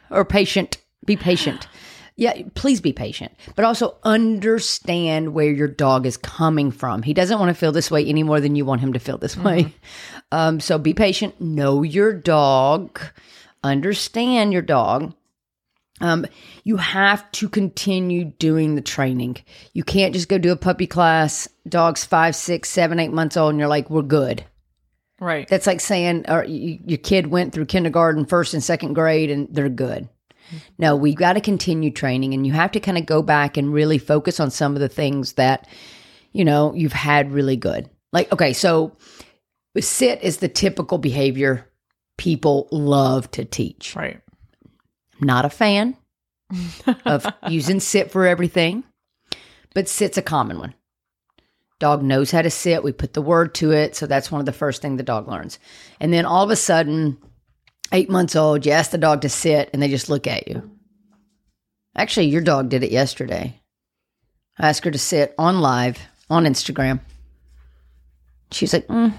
[0.09, 1.67] or patient, be patient.
[2.15, 7.03] Yeah, please be patient, but also understand where your dog is coming from.
[7.03, 9.19] He doesn't want to feel this way any more than you want him to feel
[9.19, 9.73] this way.
[10.31, 12.99] Um, so be patient, know your dog,
[13.63, 15.13] understand your dog.
[15.99, 16.25] Um,
[16.63, 19.37] you have to continue doing the training.
[19.73, 21.47] You can't just go do a puppy class.
[21.67, 24.45] Dog's five, six, seven, eight months old, and you're like, we're good.
[25.19, 25.47] Right.
[25.47, 29.47] That's like saying or y your kid went through kindergarten, first and second grade, and
[29.51, 30.07] they're good.
[30.77, 33.73] No, we got to continue training, and you have to kind of go back and
[33.73, 35.67] really focus on some of the things that
[36.31, 37.89] you know you've had really good.
[38.13, 38.95] Like, okay, so
[39.79, 41.67] sit is the typical behavior
[42.17, 43.95] people love to teach.
[43.95, 44.21] right.
[45.19, 45.97] Not a fan
[47.05, 48.83] of using sit for everything,
[49.73, 50.73] but sit's a common one.
[51.79, 52.83] Dog knows how to sit.
[52.83, 53.95] We put the word to it.
[53.95, 55.59] So that's one of the first thing the dog learns.
[55.99, 57.17] And then all of a sudden,
[57.91, 60.71] eight months old, you ask the dog to sit and they just look at you.
[61.95, 63.59] Actually, your dog did it yesterday.
[64.57, 65.99] I asked her to sit on live
[66.29, 66.99] on Instagram.
[68.51, 69.13] She's like, mm,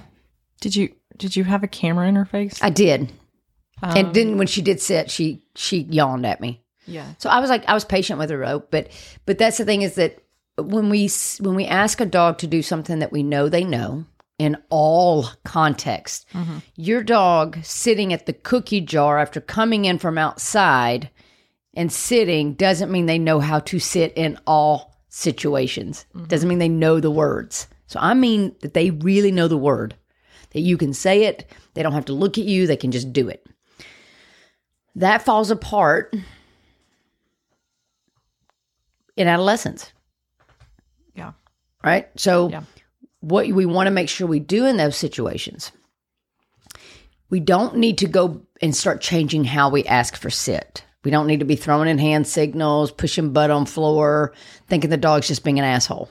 [0.60, 2.58] Did you did you have a camera in her face?
[2.62, 3.12] I did.
[3.82, 6.62] And um, then when she did sit, she she yawned at me.
[6.86, 7.12] yeah.
[7.18, 8.64] So I was like, I was patient with her, though.
[8.70, 8.88] But
[9.26, 10.22] but that's the thing is that
[10.56, 11.10] when we
[11.40, 14.04] when we ask a dog to do something that we know they know
[14.38, 16.58] in all context, mm-hmm.
[16.76, 21.10] your dog sitting at the cookie jar after coming in from outside
[21.74, 26.06] and sitting doesn't mean they know how to sit in all situations.
[26.14, 26.26] Mm-hmm.
[26.26, 27.68] Doesn't mean they know the words.
[27.86, 29.94] So I mean that they really know the word.
[30.50, 33.12] That you can say it, they don't have to look at you, they can just
[33.12, 33.46] do it.
[34.98, 36.14] That falls apart
[39.16, 39.92] in adolescence,
[41.14, 41.32] Yeah.
[41.84, 42.08] right?
[42.16, 42.62] So, Yeah.
[43.20, 45.70] what we want to make sure we do in those situations,
[47.30, 50.84] we don't need to go and start changing how we ask for sit.
[51.04, 54.32] We don't need to be throwing in hand signals, pushing butt on floor,
[54.66, 56.08] thinking the dog's just being an asshole,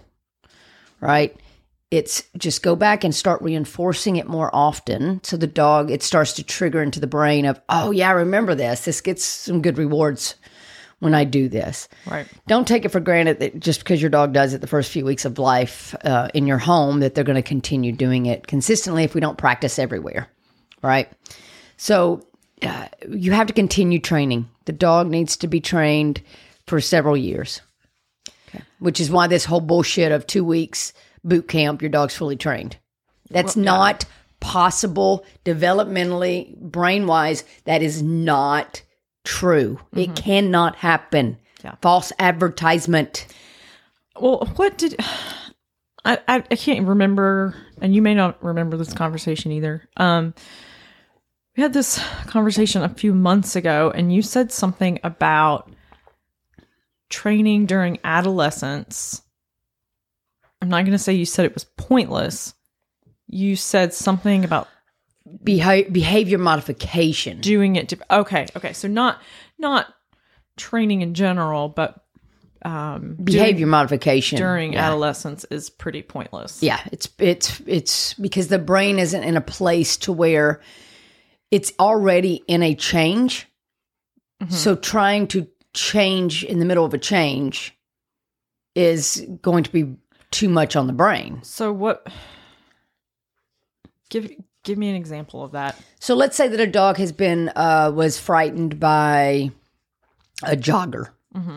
[1.01, 1.35] right?
[1.89, 5.23] It's just go back and start reinforcing it more often.
[5.23, 8.55] So the dog, it starts to trigger into the brain of, oh, yeah, I remember
[8.55, 8.83] this.
[8.83, 10.35] This gets some good rewards
[10.99, 11.87] when I do this.
[12.09, 12.27] Right.
[12.47, 15.05] don't take it for granted that just because your dog does it the first few
[15.05, 19.03] weeks of life uh, in your home that they're going to continue doing it consistently
[19.03, 20.27] if we don't practice everywhere
[20.81, 21.11] right?
[21.77, 22.25] So
[22.61, 24.49] uh, you have to continue training.
[24.65, 26.21] The dog needs to be trained
[26.65, 27.61] for several years.
[28.79, 30.93] Which is why this whole bullshit of two weeks
[31.27, 32.77] boot camp your dog's fully trained
[33.29, 34.05] that's not
[34.39, 38.81] possible developmentally brain wise that is not
[39.23, 41.75] true it cannot happen Yeah.
[41.81, 43.27] false advertisement
[44.19, 44.95] Well, what did
[46.05, 46.43] I, I?
[46.49, 49.89] I can't remember, and you may not remember this conversation either.
[49.97, 50.33] Um,
[51.55, 55.69] we had this conversation a few months ago, and you said something about
[57.09, 59.21] training during adolescence.
[60.61, 62.53] I'm not going to say you said it was pointless.
[63.27, 64.67] You said something about
[65.43, 67.89] Beha- behavior modification doing it.
[67.89, 69.21] To, okay, okay, so not
[69.59, 69.93] not
[70.55, 72.03] training in general, but
[72.63, 74.87] um, behavior modification during yeah.
[74.87, 76.61] adolescence is pretty pointless.
[76.63, 80.59] yeah it's it's it's because the brain isn't in a place to where
[81.51, 83.47] it's already in a change
[84.49, 87.77] so trying to change in the middle of a change
[88.75, 89.95] is going to be
[90.31, 92.05] too much on the brain So what?
[94.09, 94.31] Give
[94.63, 95.79] give me an example of that.
[95.99, 99.51] so let's say that a dog has been uh was frightened by
[100.43, 101.09] a jogger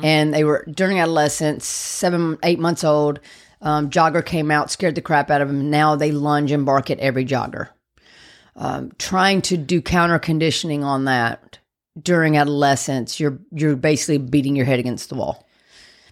[0.03, 3.19] and they were during adolescence seven eight months old
[3.63, 6.91] um, jogger came out scared the crap out of him now they lunge and bark
[6.91, 7.69] at every jogger
[8.57, 11.59] um, trying to do counter conditioning on that
[12.01, 15.47] during adolescence you're you're basically beating your head against the wall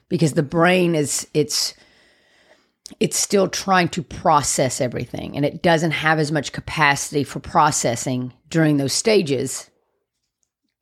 [0.09, 1.75] because the brain is it's
[3.01, 8.33] it's still trying to process everything and it doesn't have as much capacity for processing
[8.49, 9.71] during those stages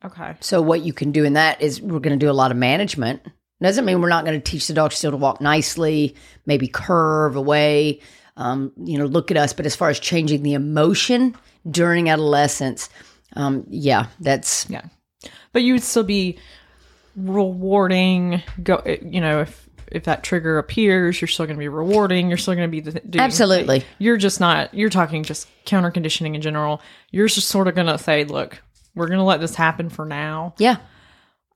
[0.05, 0.35] Okay.
[0.39, 2.57] So what you can do in that is we're going to do a lot of
[2.57, 3.21] management.
[3.61, 6.15] Doesn't mean we're not going to teach the dog still to walk nicely,
[6.45, 8.01] maybe curve away,
[8.35, 9.53] um, you know, look at us.
[9.53, 11.35] But as far as changing the emotion
[11.69, 12.89] during adolescence,
[13.35, 14.85] um, yeah, that's Yeah.
[15.53, 16.37] But you would still be
[17.15, 22.29] rewarding go you know if if that trigger appears you're still going to be rewarding
[22.29, 23.83] you're still going to be the, doing Absolutely.
[23.99, 27.87] you're just not you're talking just counter conditioning in general you're just sort of going
[27.87, 28.61] to say look
[28.95, 30.77] we're going to let this happen for now yeah.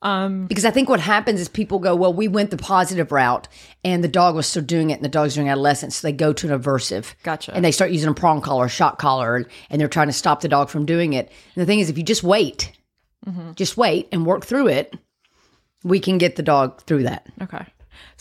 [0.01, 3.47] um Because I think what happens is people go, well, we went the positive route,
[3.83, 6.33] and the dog was still doing it, and the dog's doing adolescence, so they go
[6.33, 7.13] to an aversive.
[7.23, 7.53] Gotcha.
[7.53, 10.41] And they start using a prong collar, shock collar, and, and they're trying to stop
[10.41, 11.31] the dog from doing it.
[11.55, 12.71] And the thing is, if you just wait,
[13.55, 14.95] just wait and work through it,
[15.83, 17.27] we can get the dog through that.
[17.41, 17.65] okay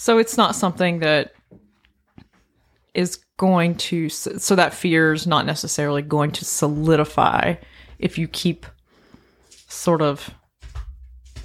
[0.01, 1.35] so it's not something that
[2.95, 7.55] is going to so that fear is not necessarily going to solidify
[7.99, 8.65] if you keep
[9.69, 10.31] sort of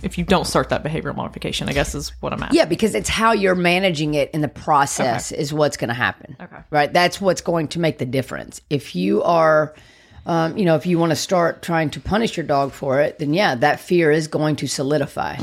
[0.01, 2.95] if you don't start that behavioral modification i guess is what i'm at Yeah, because
[2.95, 6.37] it's how you're managing it in the process is what's going to happen.
[6.41, 6.57] Okay.
[6.69, 6.91] Right.
[6.91, 8.61] That's what's going to make the difference.
[8.69, 9.73] If you are,
[10.25, 13.19] um, you know, if you want to start trying to punish your dog for it,
[13.19, 15.35] then yeah, that fear is going to solidify.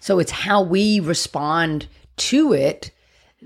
[0.00, 2.90] So it's how we respond to it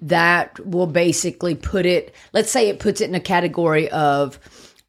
[0.03, 4.39] that will basically put it, let's say it puts it in a category of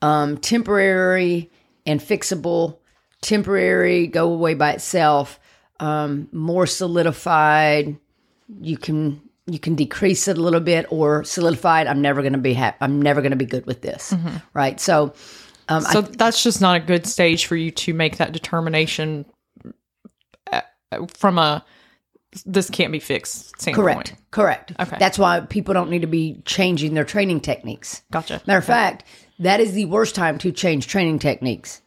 [0.01, 1.49] um, temporary
[1.85, 2.77] and fixable,
[3.21, 5.39] temporary, go away by itself,
[5.79, 7.97] um, more solidified,
[8.61, 11.87] you can you can decrease it a little bit or solidified.
[11.87, 14.13] I'm never going to be happy i'm never going to be good with this
[14.53, 14.79] right?
[14.79, 15.13] So
[15.69, 19.25] um, So that's just not a good stage for you to make that determination
[20.51, 20.61] uh,
[21.13, 21.63] from a
[22.45, 24.97] this can't be fixed correct correct Okay.
[24.99, 28.41] that's why people don't need to be changing their training techniques Gotcha.
[28.45, 29.03] matter of fact
[29.39, 31.81] that is the worst time to change training techniques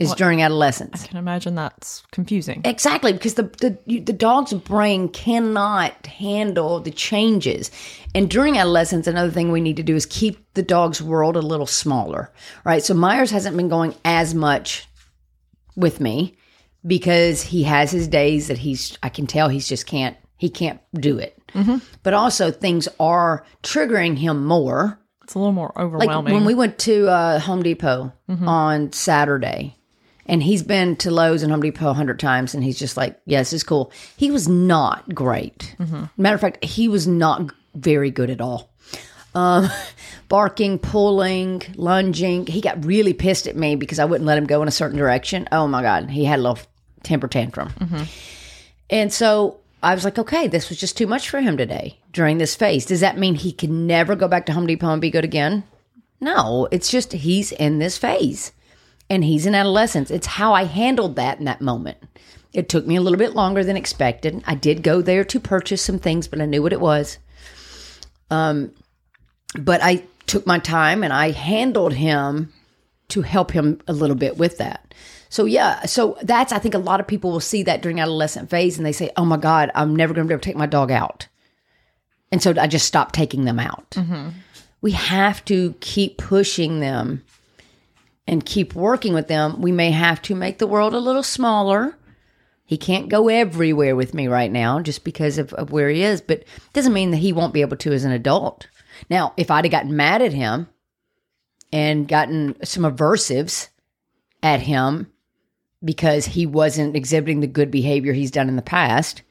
[0.00, 2.60] is during adolescence I can imagine that's confusing.
[2.64, 7.70] Exactly, because the, the you- the dog's brain cannot handle the changes.
[8.12, 11.40] And during adolescence, another thing we need to do is keep the dog's world a
[11.40, 12.32] little smaller,
[12.64, 12.82] right?
[12.82, 14.88] So Myers hasn't been going as much
[15.76, 16.36] with me
[16.86, 20.80] because he has his days that he's I can tell he's just can't he can't
[20.94, 21.38] do it.
[22.02, 24.98] But also things are triggering him more.
[25.22, 26.34] It's a little more Like overwhelming.
[26.34, 29.76] when we went to uh, Home Depot on Saturday,
[30.26, 33.18] and he's been to Lowe's and Home Depot a hundred times, and he's just like,
[33.24, 35.76] "Yeah, this is cool." He was not great.
[36.16, 38.70] Matter of fact, he was not very good at all.
[39.34, 39.68] Um,
[40.28, 42.46] barking, pulling, lunging.
[42.46, 44.98] He got really pissed at me because I wouldn't let him go in a certain
[44.98, 45.48] direction.
[45.52, 46.58] Oh my god, he had a little
[47.04, 47.72] temper tantrum.
[48.90, 52.38] And so I was like, okay, this was just too much for him today during
[52.38, 52.86] this phase.
[52.86, 55.64] Does that mean he can never go back to Home Depot and be good again?
[56.20, 58.52] No, it's just he's in this phase
[59.10, 60.10] and he's in adolescence.
[60.10, 61.98] It's how I handled that in that moment.
[62.52, 64.42] It took me a little bit longer than expected.
[64.46, 67.18] I did go there to purchase some things, but I knew what it was.
[68.30, 68.72] Um,
[69.58, 72.52] but I took my time and I handled him
[73.08, 74.94] to help him a little bit with that.
[75.28, 78.50] So yeah, so that's I think a lot of people will see that during adolescent
[78.50, 80.56] phase and they say, "Oh my God, I'm never going to be able to take
[80.56, 81.26] my dog out,"
[82.30, 83.90] and so I just stopped taking them out.
[83.90, 84.28] Mm-hmm.
[84.80, 87.24] We have to keep pushing them
[88.26, 89.60] and keep working with them.
[89.60, 91.96] We may have to make the world a little smaller.
[92.64, 96.20] He can't go everywhere with me right now just because of, of where he is,
[96.20, 98.68] but it doesn't mean that he won't be able to as an adult.
[99.10, 100.68] Now, if I'd have gotten mad at him
[101.74, 103.68] and gotten some aversives
[104.44, 105.10] at him
[105.84, 109.22] because he wasn't exhibiting the good behavior he's done in the past,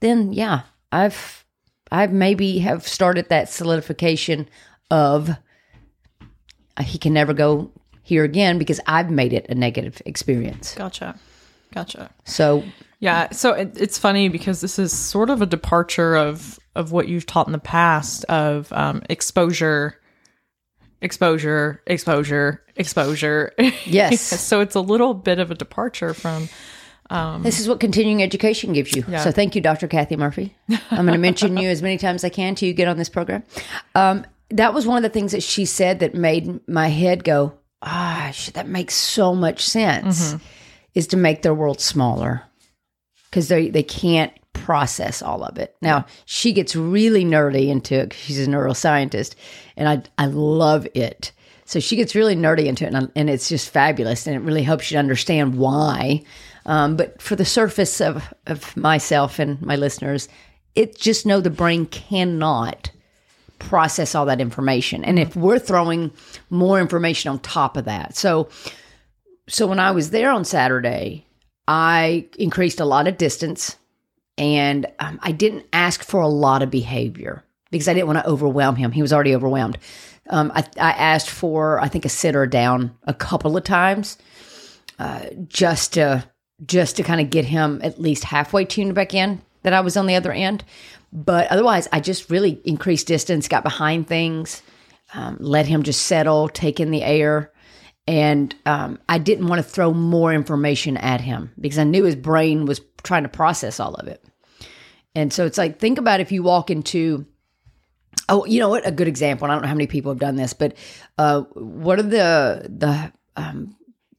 [0.00, 1.44] then yeah, I've
[1.92, 4.48] I've maybe have started that solidification
[4.90, 7.70] of uh, he can never go
[8.02, 10.74] here again because I've made it a negative experience.
[10.74, 11.20] gotcha.
[11.74, 12.10] Gotcha.
[12.24, 12.64] So
[12.98, 17.08] Yeah, so it, it's funny because this is sort of a departure of of what
[17.08, 20.00] you've taught in the past of um, exposure,
[21.00, 23.52] exposure, exposure, exposure.
[23.84, 24.20] Yes.
[24.40, 26.48] so it's a little bit of a departure from.
[27.42, 29.02] This is what continuing education gives you.
[29.24, 29.88] So thank you, Dr.
[29.88, 30.54] Kathy Murphy.
[30.90, 32.98] I'm going to mention you as many times as I can till you get on
[32.98, 33.44] this program.
[33.94, 37.54] Um, that was one of the things that she said that made my head go,
[37.82, 40.34] ah, shit, that makes so much sense,
[40.94, 42.42] is to make their world smaller
[43.30, 44.32] because they, they can't
[44.64, 45.76] process all of it.
[45.82, 48.12] Now, she gets really nerdy into it.
[48.12, 49.34] She's a neuroscientist,
[49.76, 51.32] and I, I love it.
[51.64, 54.40] So she gets really nerdy into it, and, I- and it's just fabulous, and it
[54.40, 56.22] really helps you to understand why.
[56.66, 60.28] Um, but for the surface of, of myself and my listeners,
[60.74, 62.90] it just know the brain cannot
[63.58, 65.04] process all that information.
[65.04, 66.12] And if we're throwing
[66.50, 68.16] more information on top of that.
[68.16, 68.48] So
[69.48, 71.26] so when I was there on Saturday,
[71.66, 73.76] I increased a lot of distance
[74.38, 78.28] and um, I didn't ask for a lot of behavior because I didn't want to
[78.28, 78.92] overwhelm him.
[78.92, 79.78] He was already overwhelmed.
[80.30, 84.18] Um, I, I, asked for, I think, a sitter down a couple of times,
[84.98, 86.24] uh, just to
[86.66, 89.96] just to kind of get him at least halfway tuned back in that I was
[89.96, 90.64] on the other end.
[91.12, 94.62] But otherwise, I just really increased distance, got behind things,
[95.14, 97.52] um, let him just settle, take in the air.
[98.06, 102.16] And um, I didn't want to throw more information at him because I knew his
[102.16, 104.24] brain was trying to process all of it.
[105.18, 107.26] And so it's like, think about if you walk into,
[108.28, 108.86] oh, you know what?
[108.86, 109.48] A good example.
[109.48, 110.76] I don't know how many people have done this, but
[111.18, 113.74] uh, what are the, the, um,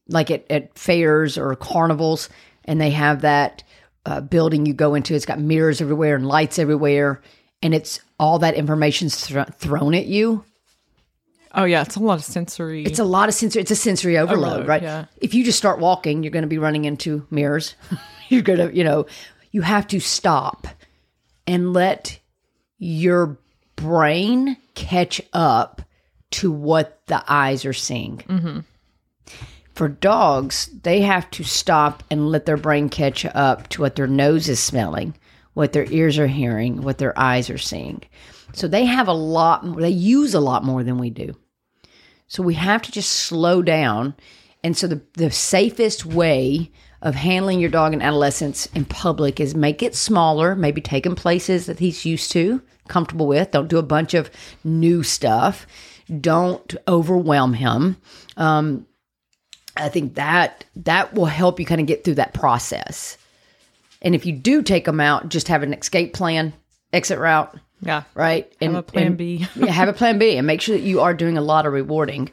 [0.09, 2.27] like at, at fairs or carnivals,
[2.65, 3.63] and they have that
[4.05, 5.15] uh, building you go into.
[5.15, 7.21] It's got mirrors everywhere and lights everywhere,
[7.63, 10.43] and it's all that information's th- thrown at you.
[11.55, 12.83] Oh yeah, it's a lot of sensory.
[12.83, 13.61] It's a lot of sensory.
[13.61, 14.81] It's a sensory overload, Overload, right?
[14.83, 15.05] yeah.
[15.21, 17.75] If you just start walking, you're going to be running into mirrors.
[18.27, 19.05] you're going to, you know,
[19.51, 20.67] you have to stop
[21.49, 22.19] and let
[22.77, 23.39] your
[23.75, 25.81] brain catch up
[26.29, 28.17] to what the eyes are seeing.
[28.19, 28.59] Mm-hmm.
[29.73, 34.05] For dogs, they have to stop and let their brain catch up to what their
[34.05, 35.15] nose is smelling,
[35.55, 38.03] what their ears are hearing, what their eyes are seeing.
[38.53, 41.35] So they have a lot, they use a lot more than we do.
[42.27, 44.13] So we have to just slow down.
[44.63, 46.71] And so the, the safest way
[47.01, 51.15] of handling your dog in adolescence in public is make it smaller, maybe take him
[51.15, 53.51] places that he's used to, comfortable with.
[53.51, 54.29] Don't do a bunch of
[54.63, 55.65] new stuff.
[56.19, 57.97] Don't overwhelm him.
[58.35, 58.85] Um,
[59.77, 63.17] I think that that will help you kind of get through that process.
[64.01, 66.53] And if you do take them out, just have an escape plan,
[66.91, 68.03] exit route, yeah.
[68.13, 68.51] right?
[68.61, 69.47] And a plan and- B.
[69.55, 71.73] yeah, have a plan B, and make sure that you are doing a lot of
[71.73, 72.29] rewarding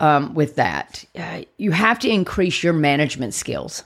[0.00, 1.04] um, with that.
[1.16, 3.84] Uh, you have to increase your management skills,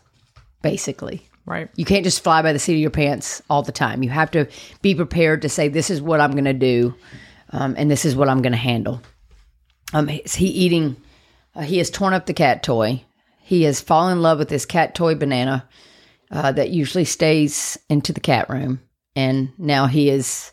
[0.62, 1.28] basically.
[1.44, 1.68] Right.
[1.76, 4.02] You can't just fly by the seat of your pants all the time.
[4.02, 4.48] You have to
[4.82, 6.94] be prepared to say, "This is what I'm going to do,
[7.50, 9.00] um, and this is what I'm going to handle."
[9.94, 10.96] Um, is he eating?
[11.54, 13.04] Uh, he has torn up the cat toy.
[13.40, 15.68] He has fallen in love with this cat toy banana
[16.32, 18.80] uh, that usually stays into the cat room,
[19.14, 20.52] and now he is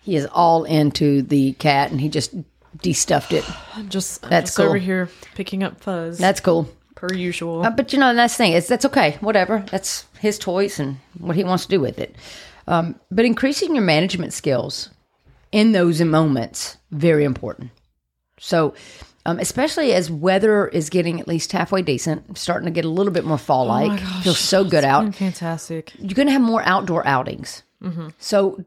[0.00, 2.34] he is all into the cat, and he just
[2.78, 3.44] destuffed it.
[3.74, 4.66] I'm just That's just cool.
[4.66, 6.68] over here picking up fuzz That's cool.
[7.08, 7.64] Per usual.
[7.64, 8.52] Uh, but you know, that's the thing.
[8.52, 9.16] is that's okay.
[9.20, 9.64] Whatever.
[9.70, 12.14] That's his toys and what he wants to do with it.
[12.66, 14.90] Um, but increasing your management skills
[15.52, 17.70] in those moments very important.
[18.40, 18.74] So,
[19.26, 23.12] um, especially as weather is getting at least halfway decent, starting to get a little
[23.12, 24.00] bit more fall like.
[24.22, 25.14] Feels so good out.
[25.14, 25.92] Fantastic.
[25.98, 27.62] You're going to have more outdoor outings.
[28.18, 28.64] So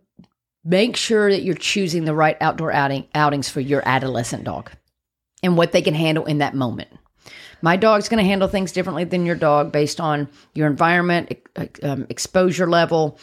[0.64, 4.72] make sure that you're choosing the right outdoor outing outings for your adolescent dog
[5.42, 6.90] and what they can handle in that moment.
[7.62, 11.34] My dog's going to handle things differently than your dog based on your environment,
[11.84, 13.20] um, exposure level,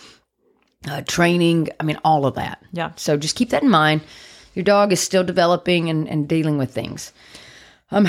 [0.89, 1.69] uh, training.
[1.79, 2.63] I mean, all of that.
[2.73, 2.93] Yeah.
[2.97, 4.03] So just keep that in mind.
[4.55, 7.13] Your dog is still developing and, and dealing with things.
[7.91, 8.09] Um,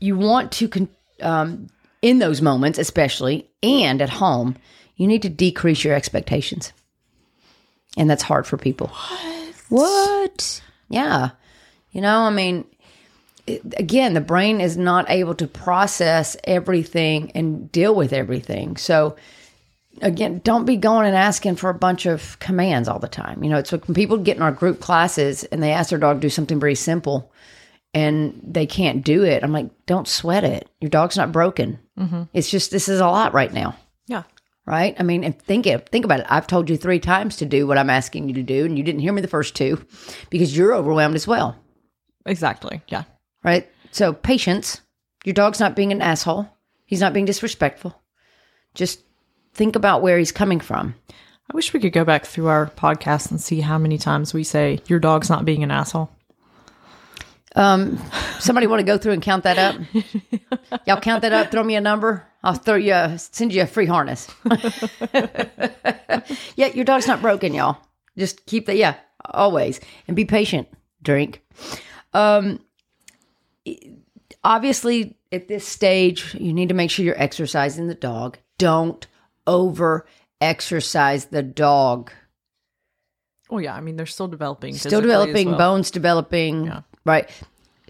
[0.00, 0.88] you want to, con-
[1.20, 1.68] um,
[2.02, 4.56] in those moments, especially and at home,
[4.96, 6.72] you need to decrease your expectations.
[7.96, 8.88] And that's hard for people.
[8.88, 9.54] What?
[9.68, 10.62] What?
[10.88, 11.30] Yeah.
[11.90, 12.64] You know, I mean,
[13.76, 18.76] again, the brain is not able to process everything and deal with everything.
[18.76, 19.16] So,
[20.02, 23.42] again, don't be going and asking for a bunch of commands all the time.
[23.42, 26.16] You know, it's when people get in our group classes and they ask their dog
[26.18, 27.32] to do something very simple
[27.94, 29.42] and they can't do it.
[29.42, 30.68] I'm like, don't sweat it.
[30.80, 31.78] Your dog's not broken.
[31.98, 32.24] Mm-hmm.
[32.34, 33.74] It's just, this is a lot right now
[34.06, 34.22] Yeah.
[34.66, 34.94] right?
[35.00, 36.26] I mean, and think it, think about it.
[36.28, 38.84] I've told you three times to do what I'm asking you to do, and you
[38.84, 39.84] didn't hear me the first two
[40.30, 41.56] because you're overwhelmed as well,
[42.26, 42.82] Exactly.
[42.88, 43.04] Yeah.
[43.42, 43.68] Right?
[43.90, 44.80] So patience.
[45.24, 46.48] Your dog's not being an asshole.
[46.86, 48.00] He's not being disrespectful.
[48.74, 49.00] Just
[49.52, 50.94] think about where he's coming from.
[51.10, 54.44] I wish we could go back through our podcast and see how many times we
[54.44, 56.10] say your dog's not being an asshole.
[57.56, 57.98] Um,
[58.38, 59.76] somebody want to go through and count that up?
[60.86, 61.50] Y'all count that up.
[61.50, 62.24] Throw me a number.
[62.42, 64.28] I'll throw you, a, send you a free harness.
[66.54, 67.78] yeah, your dog's not broken, y'all.
[68.16, 68.76] Just keep that.
[68.76, 70.68] Yeah, always, and be patient.
[71.02, 71.42] Drink.
[72.14, 72.60] Um,
[74.44, 78.38] obviously, at this stage, you need to make sure you're exercising the dog.
[78.58, 79.06] Don't
[79.46, 80.06] over
[80.40, 82.10] exercise the dog.
[83.50, 84.74] Oh yeah, I mean they're still developing.
[84.74, 85.58] Still developing, well.
[85.58, 86.66] bones developing.
[86.66, 86.82] Yeah.
[87.04, 87.30] Right.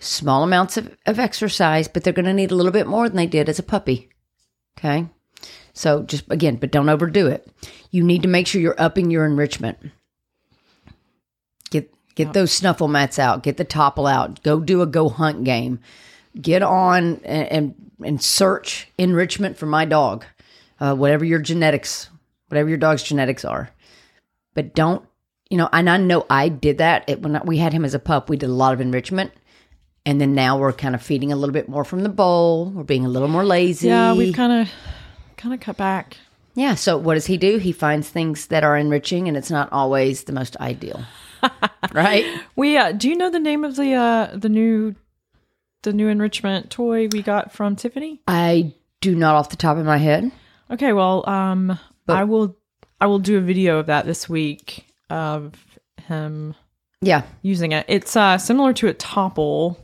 [0.00, 3.16] Small amounts of, of exercise, but they're going to need a little bit more than
[3.16, 4.08] they did as a puppy.
[4.78, 5.08] Okay.
[5.72, 7.48] So just again, but don't overdo it.
[7.90, 9.78] You need to make sure you're upping your enrichment.
[12.18, 13.42] Get get those snuffle mats out.
[13.44, 14.42] Get the Toppl out.
[14.42, 15.80] Go do a go hunt game.
[16.40, 20.24] Get on and and, and search enrichment for my dog.
[20.80, 22.08] uh, whatever your genetics,
[22.48, 23.70] whatever your dog's genetics are.
[24.54, 25.04] But don't,
[25.50, 27.98] you know, and I know I did that it, when we had him as a
[27.98, 28.28] pup.
[28.28, 29.32] We did a lot of enrichment,
[30.04, 32.70] and then now we're kind of feeding a little bit more from the bowl.
[32.70, 33.88] We're being a little more lazy.
[33.88, 34.72] Yeah, we've kind of
[35.36, 36.16] kind of cut back.
[36.54, 36.74] Yeah.
[36.74, 37.58] So what does he do?
[37.58, 41.04] He finds things that are enriching, and it's not always the most ideal.
[41.92, 42.24] right?
[42.56, 44.94] We uh, do you know the name of the uh the new
[45.82, 48.20] the new enrichment toy we got from Tiffany?
[48.26, 50.30] I do not off the top of my head.
[50.70, 52.56] Okay, well, um, I will
[53.00, 55.54] I will do a video of that this week of
[56.06, 56.54] him
[57.00, 57.22] Yeah.
[57.42, 57.84] using it.
[57.88, 59.76] It's uh similar to a Toppl.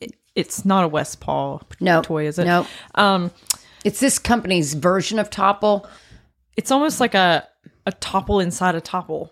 [0.00, 2.02] It, it's not a West Paw No.
[2.02, 2.44] toy, is it?
[2.46, 2.66] No.
[2.94, 3.30] Um,
[3.84, 5.86] It's this company's version of Toppl.
[6.56, 7.46] it's almost like a
[7.86, 9.30] a Toppl inside a Toppl.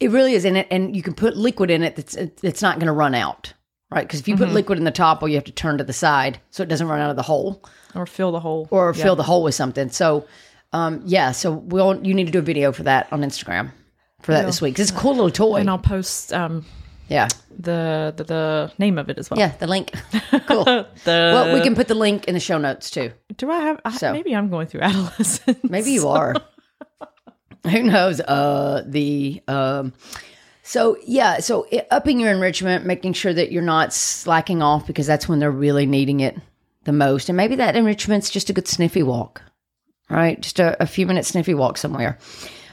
[0.00, 2.76] It really is in it, and you can put liquid in it that's it's not
[2.78, 3.52] going to run out,
[3.90, 4.06] right?
[4.06, 6.38] Because if you put liquid in the Toppl, you have to turn to the side
[6.50, 7.64] so it doesn't run out of the hole
[7.96, 8.68] Or fill the hole.
[8.70, 9.88] or fill the hole with something.
[9.90, 10.26] So,
[10.72, 11.32] um, yeah.
[11.32, 13.72] So we'll you need to do a video for that on Instagram
[14.22, 14.78] for that this week.
[14.78, 15.56] it's a cool little toy.
[15.56, 16.64] and I'll post um
[17.08, 17.26] Yeah.
[17.58, 19.40] the, the the name of it as well.
[19.40, 19.52] Yeah.
[19.58, 19.92] The link.
[20.46, 20.64] cool.
[21.04, 23.10] The well, we can put the link in the show notes too.
[23.36, 23.80] do I have?
[23.84, 24.12] I, So.
[24.12, 25.58] maybe I'm going through adolescence.
[25.64, 26.34] Maybe you are.
[27.72, 28.20] Who knows?
[28.20, 29.92] Uh, the um,
[30.62, 35.28] so yeah, so upping your enrichment, making sure that you're not slacking off because that's
[35.28, 36.36] when they're really needing it
[36.84, 39.42] the most, and maybe that enrichment's just a good sniffy walk,
[40.10, 40.40] right?
[40.40, 42.18] Just a, a few minute sniffy walk somewhere.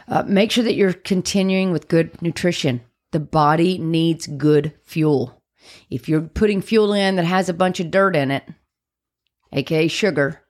[0.07, 2.81] Uh, make sure that you're continuing with good nutrition.
[3.11, 5.41] The body needs good fuel.
[5.89, 8.43] If you're putting fuel in that has a bunch of dirt in it,
[9.51, 10.41] aka sugar,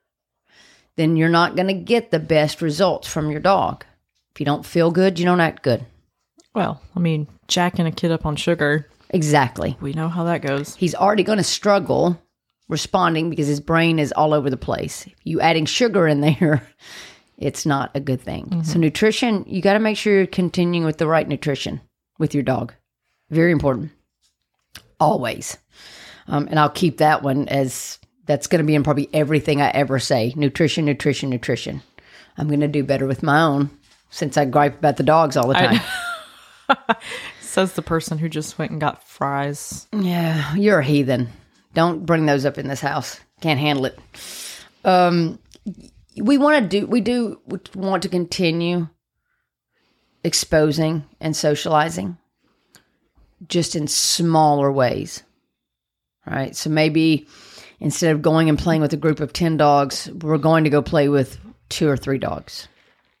[0.96, 3.84] then you're not going to get the best results from your dog.
[4.36, 5.86] If you don't feel good, you don't act good.
[6.54, 9.78] Well, I mean, jacking a kid up on sugar, Exactly.
[9.80, 10.76] we know how that goes.
[10.76, 12.20] He's already going to struggle
[12.68, 15.08] responding because his brain is all over the place.
[15.24, 16.68] You adding sugar in there,
[17.38, 18.62] it's not a good thing.
[18.62, 21.80] So nutrition, you got to make sure you're continuing with the right nutrition
[22.18, 22.74] with your dog.
[23.30, 23.90] Very important.
[25.00, 25.56] Always.
[26.28, 29.70] Um, and I'll keep that one as that's going to be in probably everything I
[29.70, 30.34] ever say.
[30.36, 31.80] Nutrition, nutrition, nutrition.
[32.36, 33.70] I'm going to do better with my own
[34.10, 35.80] since I gripe about the dogs all the time.
[37.40, 39.86] Says the person who just went and got fries.
[39.92, 41.28] Yeah, you're a heathen.
[41.74, 43.20] Don't bring those up in this house.
[43.40, 43.98] Can't handle it.
[44.84, 45.38] Um,
[46.16, 46.86] we want to do.
[46.86, 47.40] We do
[47.74, 48.88] want to continue
[50.24, 52.16] exposing and socializing,
[53.48, 55.22] just in smaller ways.
[56.26, 56.56] Right.
[56.56, 57.28] So maybe
[57.78, 60.82] instead of going and playing with a group of ten dogs, we're going to go
[60.82, 61.38] play with
[61.68, 62.68] two or three dogs.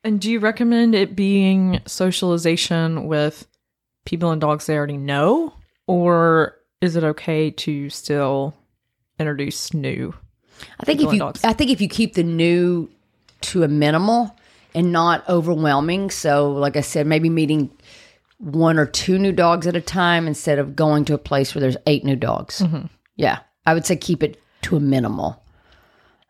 [0.06, 3.44] And do you recommend it being socialization with
[4.04, 5.52] people and dogs they already know?
[5.88, 8.54] Or is it okay to still
[9.18, 10.14] introduce new?
[10.78, 11.42] I think if you, dogs.
[11.42, 12.88] I think if you keep the new
[13.40, 14.32] to a minimal
[14.76, 16.10] and not overwhelming.
[16.10, 17.76] So, like I said, maybe meeting
[18.38, 21.60] one or two new dogs at a time instead of going to a place where
[21.60, 22.62] there's eight new dogs.
[23.16, 25.42] Yeah, I would say keep it to a minimal.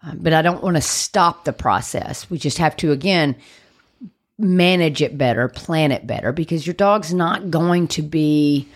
[0.03, 2.31] Um, but I don't want to stop the process.
[2.31, 3.37] We just have to again
[4.39, 8.69] manage it better, plan it better, because your dog's not going to be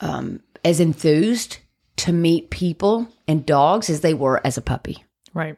[0.00, 1.58] um, as enthused
[1.96, 5.04] to meet people and dogs as they were as a puppy.
[5.34, 5.56] Right.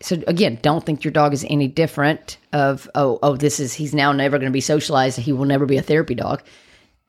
[0.00, 3.94] So again, don't think your dog is any different of oh oh this is he's
[3.94, 5.18] now never going to be socialized.
[5.18, 6.42] He will never be a therapy dog.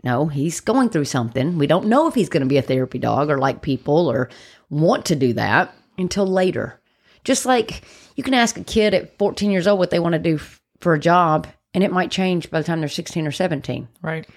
[0.04, 1.58] No, he's going through something.
[1.58, 4.30] We don't know if he's going to be a therapy dog or like people or
[4.70, 6.80] want to do that until later.
[7.24, 7.82] Just like
[8.16, 10.40] you can ask a kid at 14 years old what they want to do
[10.86, 14.30] for a job and it might change by the time they're 16 or 17 Right.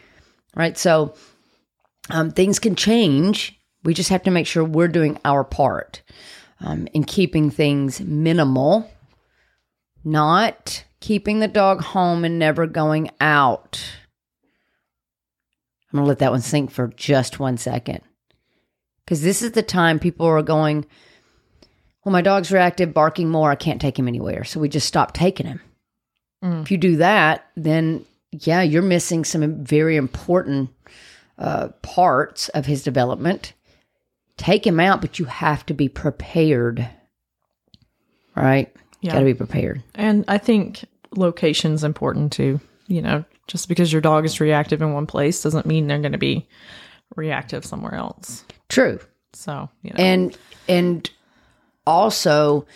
[0.57, 0.79] right?
[0.79, 1.13] So
[2.09, 3.61] um, things can change.
[3.85, 6.01] We just have to make sure we're doing our part
[6.61, 8.91] um, in keeping things minimal,
[10.03, 13.79] not keeping the dog home and never going out.
[15.93, 18.01] I'm going to let that one sink for just one second.
[19.05, 20.87] Because this is the time people are going,
[22.05, 23.51] well, my dog's reactive, barking more.
[23.51, 24.45] I can't take him anywhere.
[24.45, 25.61] So we just stop taking him.
[26.43, 30.71] If you do that, then yeah, you're missing some very important
[31.39, 33.55] uh, parts of his development.
[34.37, 36.89] Take him out, but you have to be prepared.
[38.37, 38.73] Right?
[39.01, 39.13] Yeah.
[39.13, 39.83] Got to be prepared.
[39.95, 40.85] And I think
[41.17, 42.61] location's important too.
[42.87, 46.13] You know, just because your dog is reactive in one place doesn't mean they're going
[46.13, 46.49] to be
[47.17, 48.45] reactive somewhere else.
[48.69, 48.99] True.
[49.33, 50.37] So, you know, and
[50.69, 51.11] and
[51.87, 52.67] also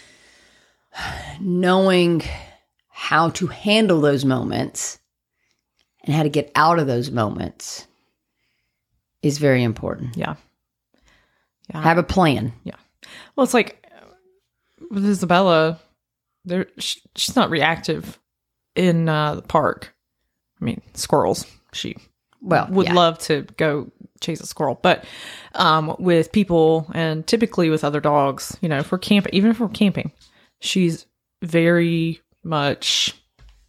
[1.41, 2.23] knowing
[3.03, 5.01] how to handle those moments
[6.05, 7.89] and how to get out of those moments
[9.23, 10.17] is very important.
[10.17, 10.37] yeah.
[11.71, 11.83] Yeah.
[11.83, 12.53] Have a plan.
[12.65, 12.77] Yeah.
[13.35, 13.85] Well, it's like
[14.91, 15.81] with Isabella,
[16.45, 18.19] there sh- she's not reactive
[18.77, 19.95] in uh, the park.
[20.61, 21.45] I mean, squirrels.
[21.73, 21.97] She
[22.41, 22.95] Well, would yeah.
[22.95, 23.91] love to go
[24.21, 25.05] chase a squirrel, but
[25.55, 29.59] um, with people and typically with other dogs, you know, if we're camping, even if
[29.59, 30.13] we're camping,
[30.61, 31.07] she's
[31.43, 33.15] very much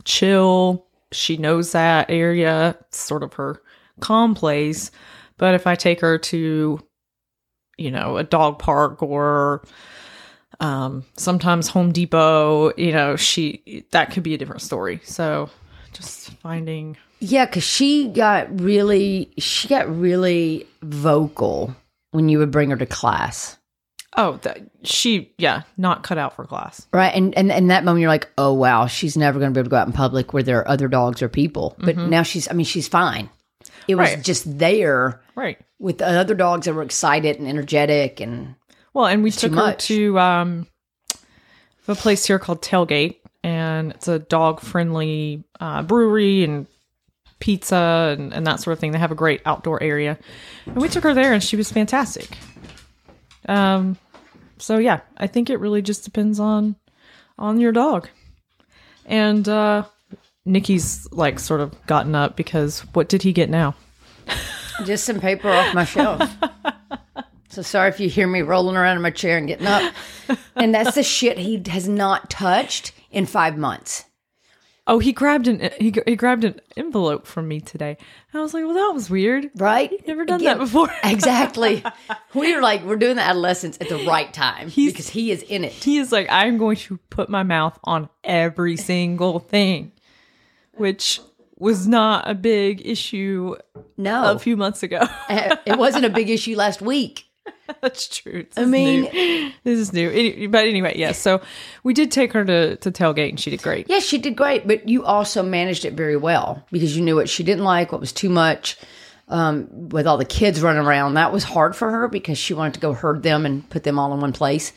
[0.04, 0.88] chill.
[1.12, 3.62] She knows that area, it's sort of her
[4.00, 4.92] calm place.
[5.38, 6.80] But if I take her to,
[7.78, 9.64] you know, a dog park or
[10.60, 15.02] um, sometimes Home Depot, you know, she that could be a different story.
[15.04, 15.50] So
[15.92, 21.76] just finding Yeah, because she got really, she got really vocal
[22.12, 23.58] when you would bring her to class,
[24.16, 26.86] Oh, that she, yeah, not cut out for class.
[26.94, 27.14] right?
[27.16, 29.66] And and and that moment you're like, oh wow, she's never going to be able
[29.68, 31.76] to go out in public where there are other dogs or people.
[31.80, 33.30] But now she's, I mean, she's fine.
[33.88, 34.24] It was Right.
[34.24, 35.58] just there Right.
[35.80, 38.56] with the other dogs that were excited and energetic, and
[38.94, 39.88] Well, and we took her much.
[39.88, 40.68] to um,
[41.88, 46.68] a place here called Tailgate, and it's a dog friendly uh, brewery and
[47.40, 48.92] pizza and, and that sort of thing.
[48.92, 50.18] They have a great outdoor area.
[50.66, 52.38] And we took her there, and she was fantastic.
[53.48, 53.98] Um,
[54.58, 56.76] so yeah, I think it really just depends on
[57.38, 58.10] on your dog.
[59.06, 59.84] And uh,
[60.46, 63.76] Nikki's like sort of gotten up because what did he get now?
[64.86, 66.30] just some paper off my shelf.
[67.50, 69.94] So sorry if you hear me rolling around in my chair and getting up.
[70.56, 74.06] And that's the shit he has not touched in five months.
[74.86, 77.98] Oh, he grabbed an he, he grabbed an envelope from me today.
[78.34, 79.50] I was like, well, that was weird.
[79.56, 80.06] Right?
[80.06, 80.90] Never done Again, that before.
[81.04, 81.84] exactly.
[82.34, 85.64] We are like, we're doing the adolescence at the right time because he is in
[85.64, 85.72] it.
[85.72, 89.94] He is like, I'm going to put my mouth on every single thing,
[90.74, 91.22] which
[91.58, 93.56] was not a big issue
[93.96, 95.00] No, a few months ago.
[95.30, 97.26] Uh, it wasn't a big issue last week.
[97.82, 98.44] That's true.
[98.44, 99.52] This I mean- new.
[99.64, 100.48] this is new.
[100.50, 101.20] But anyway, yes.
[101.20, 101.42] So
[101.84, 103.88] we did take her to, to tailgate, and she did great.
[103.90, 107.30] Yes, she did great, but you also managed it very well because you knew what
[107.30, 108.78] she didn't like, what was too much.
[109.30, 112.74] Um, with all the kids running around, that was hard for her because she wanted
[112.76, 114.74] to go herd them and put them all in one place.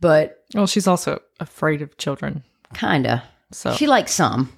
[0.00, 2.42] But Well, she's also afraid of children.
[2.74, 3.22] Kinda.
[3.52, 4.50] So- she likes some,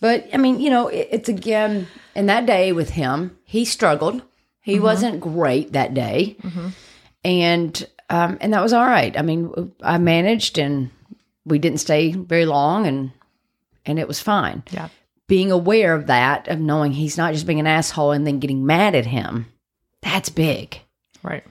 [0.00, 1.88] but I mean, you know, it, it's again.
[2.14, 4.22] in that day with him, he struggled.
[4.64, 6.36] He wasn't great that day,
[7.24, 9.16] and um, and that was all right.
[9.16, 10.90] I mean, I managed, and
[11.44, 13.12] we didn't stay very long, and
[13.86, 14.62] and it was fine.
[14.70, 14.88] Yeah.
[15.26, 18.66] Being aware of that, of knowing he's not just being an asshole and then getting
[18.66, 19.46] mad at him,
[20.02, 20.80] that's big
[21.22, 21.44] Right.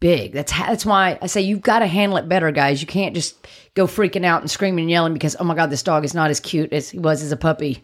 [0.00, 0.32] big.
[0.32, 2.80] That's ha- that's why I say you've got to handle it better, guys.
[2.82, 5.82] You can't just go freaking out and screaming and yelling because oh my god, this
[5.82, 7.82] dog is not as cute as he was as a puppy,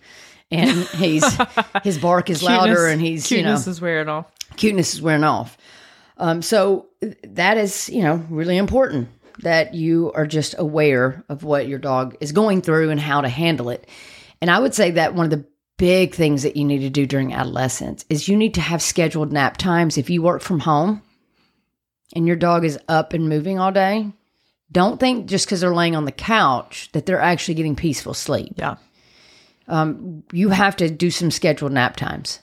[0.50, 1.24] and he's
[1.82, 4.26] his bark is louder and he's you know cuteness is wearing off.
[4.56, 5.56] Cuteness is wearing off.
[6.18, 6.86] Um, so
[7.24, 9.08] that is you know really important
[9.40, 13.28] that you are just aware of what your dog is going through and how to
[13.28, 13.88] handle it.
[14.40, 15.46] And I would say that one of the
[15.78, 19.32] big things that you need to do during adolescence is you need to have scheduled
[19.32, 19.98] nap times.
[19.98, 21.02] If you work from home
[22.14, 24.12] and your dog is up and moving all day,
[24.70, 28.54] don't think just because they're laying on the couch that they're actually getting peaceful sleep.
[28.56, 28.76] Yeah.
[30.32, 32.40] You have to do some scheduled nap times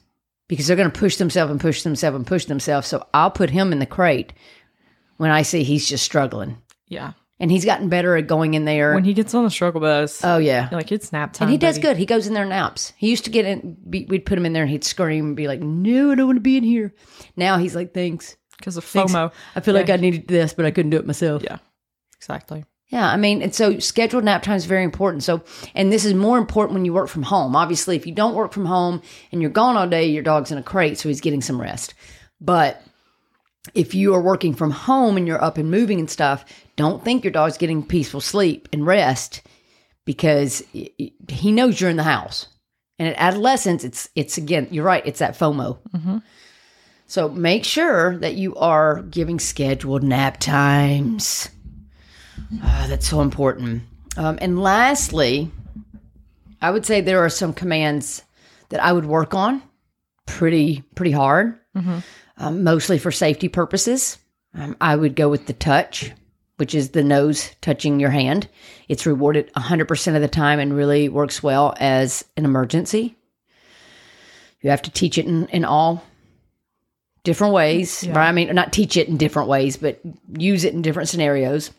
[0.49, 2.87] because they're going to push themselves and push themselves and push themselves.
[2.87, 4.33] So I'll put him in the crate
[5.15, 6.57] when I see he's just struggling.
[6.89, 7.13] Yeah.
[7.39, 8.93] And he's gotten better at going in there.
[8.93, 10.67] When he gets on the struggle bus, oh, yeah.
[10.73, 11.45] like it's nap time.
[11.45, 11.95] And he does good.
[11.95, 12.91] He goes in there and naps.
[12.97, 15.35] He used to get in, be, we'd put him in there and he'd scream and
[15.37, 16.93] be like, no, I don't want to be in here.
[17.37, 18.35] Now he's like, thanks.
[18.59, 19.13] because of Thanks.
[19.13, 19.31] FOMO.
[19.55, 21.43] I feel like I needed this, but I couldn't do it myself.
[21.43, 21.57] Yeah.
[22.17, 22.65] Exactly.
[22.89, 25.23] Yeah, I mean, and so scheduled nap time is very important.
[25.23, 25.43] So,
[25.75, 27.55] and this is more important when you work from home.
[27.55, 30.57] Obviously, if you don't work from home and you're gone all day, your dog's in
[30.57, 31.93] a crate, so he's getting some rest.
[32.41, 32.81] But
[33.75, 36.43] if you are working from home and you're up and moving and stuff,
[36.77, 39.43] don't think your dog's getting peaceful sleep and rest
[40.05, 42.47] because he knows you're in the house.
[42.97, 45.77] And at adolescence, it's it's again, you're right, it's that FOMO.
[45.95, 46.17] Mm-hmm.
[47.05, 51.49] So make sure that you are giving scheduled nap times.
[52.63, 53.83] Ah, that's so important.
[54.17, 55.51] Um, and lastly,
[56.61, 58.23] I would say there are some commands
[58.69, 59.61] that I would work on
[60.25, 61.57] pretty pretty hard,
[62.37, 64.17] um, mostly for safety purposes.
[64.53, 66.11] Um, I would go with the touch,
[66.57, 68.47] which is the nose touching your hand.
[68.87, 73.15] It's rewarded 100% of the time and really works well as an emergency.
[74.61, 76.03] You have to teach it in, in all
[77.23, 78.27] different ways, right?
[78.27, 79.99] I mean, not teach it in different ways, but
[80.37, 81.71] use it in different scenarios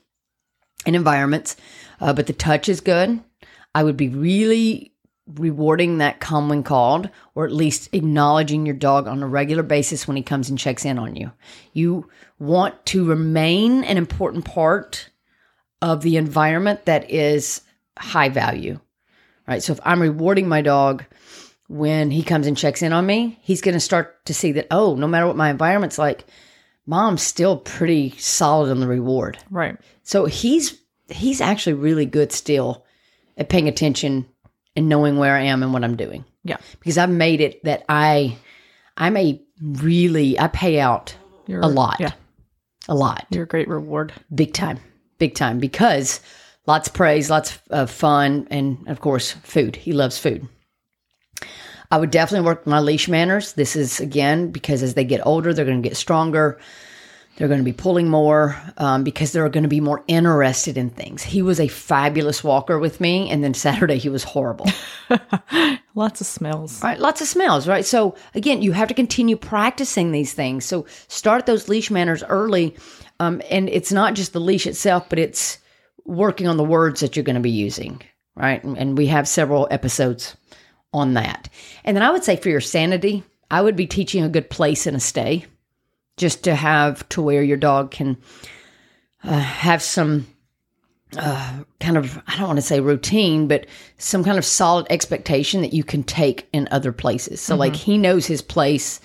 [0.87, 1.57] and environments.
[2.01, 3.21] Uh, but the touch is good.
[3.75, 4.93] I would be really
[5.35, 10.09] rewarding that come when called, or at least acknowledging your dog on a regular basis
[10.09, 11.31] when he comes and checks in on you.
[11.73, 12.09] You
[12.39, 15.11] want to remain an important part
[15.83, 17.63] of the environment that is
[17.99, 18.81] high value,
[19.47, 19.63] right?
[19.63, 21.05] So if I'm rewarding my dog
[21.69, 24.67] when he comes and checks in on me, he's going to start to see that,
[24.71, 26.25] oh, no matter what my environment's like,
[26.91, 29.39] mom's still pretty solid on the reward.
[29.49, 29.77] Right.
[30.03, 30.77] So he's
[31.09, 32.85] he's actually really good still
[33.39, 34.27] at paying attention
[34.75, 36.25] and knowing where I am and what I'm doing.
[36.43, 36.57] Yeah.
[36.81, 38.37] Because I've made it that I
[38.97, 41.17] I'm a really I pay out
[41.47, 41.97] You're a lot.
[42.01, 42.13] Yeah.
[42.89, 43.25] A lot.
[43.31, 44.13] You're a great reward.
[44.35, 44.81] Big time.
[45.19, 46.21] Big time because
[46.67, 49.77] lots of praise, lots of fun and of course food.
[49.77, 50.49] He loves food.
[51.91, 53.55] I would definitely work my leash manners.
[53.55, 56.61] This is again because as they get older, they're going to get stronger.
[57.37, 60.91] They're going to be pulling more um, because they're going to be more interested in
[60.91, 61.23] things.
[61.23, 64.67] He was a fabulous walker with me, and then Saturday he was horrible.
[65.95, 66.83] Lots of smells.
[66.83, 67.85] Right, lots of smells, right?
[67.85, 70.65] So again, you have to continue practicing these things.
[70.65, 72.77] So start those leash manners early,
[73.19, 75.59] um, and it's not just the leash itself, but it's
[76.05, 78.03] working on the words that you're going to be using,
[78.37, 78.63] right?
[78.63, 80.37] And we have several episodes
[80.93, 81.49] on that.
[81.85, 84.87] And then I would say for your sanity, I would be teaching a good place
[84.87, 85.47] and a stay,
[86.17, 88.17] just to have to where your dog can
[89.25, 90.27] uh, have some
[91.17, 93.67] uh, kind of I don't want to say routine, but
[93.99, 97.41] some kind of solid expectation that you can take in other places.
[97.41, 99.01] So like he knows his place.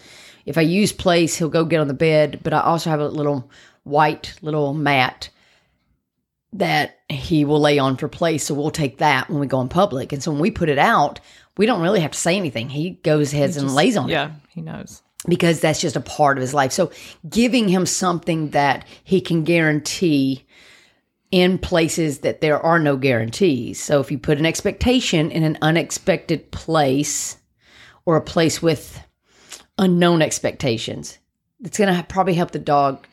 [0.45, 3.07] If I use place, he'll go get on the bed, but I also have a
[3.07, 3.49] little
[3.83, 5.29] white little mat
[6.53, 8.45] that he will lay on for place.
[8.45, 10.13] So we'll take that when we go in public.
[10.13, 11.19] And so when we put it out,
[11.57, 12.69] we don't really have to say anything.
[12.69, 15.01] He goes ahead and lays on it Yeah, he knows.
[15.27, 16.71] because that's just a part of his life.
[16.71, 16.91] So
[17.29, 20.45] giving him something that he can guarantee
[21.31, 23.81] in places that there are no guarantees.
[23.81, 27.37] So if you put an expectation in an unexpected place
[28.05, 29.01] or a place with
[29.77, 31.17] unknown expectations,
[31.63, 33.05] it's going to probably help the dog,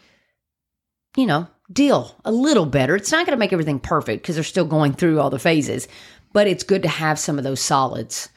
[1.17, 2.95] you know, deal a little better.
[2.95, 5.89] It's not going to make everything perfect because they're still going through all the phases,
[6.33, 8.29] but it's good to have some of those solids.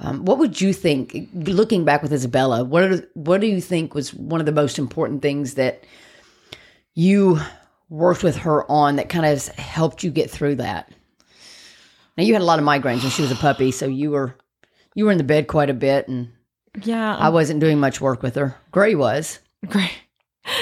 [0.00, 2.62] Um, what would you think, looking back with Isabella?
[2.62, 5.84] What are, what do you think was one of the most important things that
[6.94, 7.40] you
[7.88, 10.92] worked with her on that kind of helped you get through that?
[12.16, 14.36] Now you had a lot of migraines when she was a puppy, so you were
[14.94, 16.30] you were in the bed quite a bit, and
[16.82, 18.56] Yeah, I wasn't doing much work with her.
[18.72, 19.38] Gray was.
[19.66, 19.90] Gray.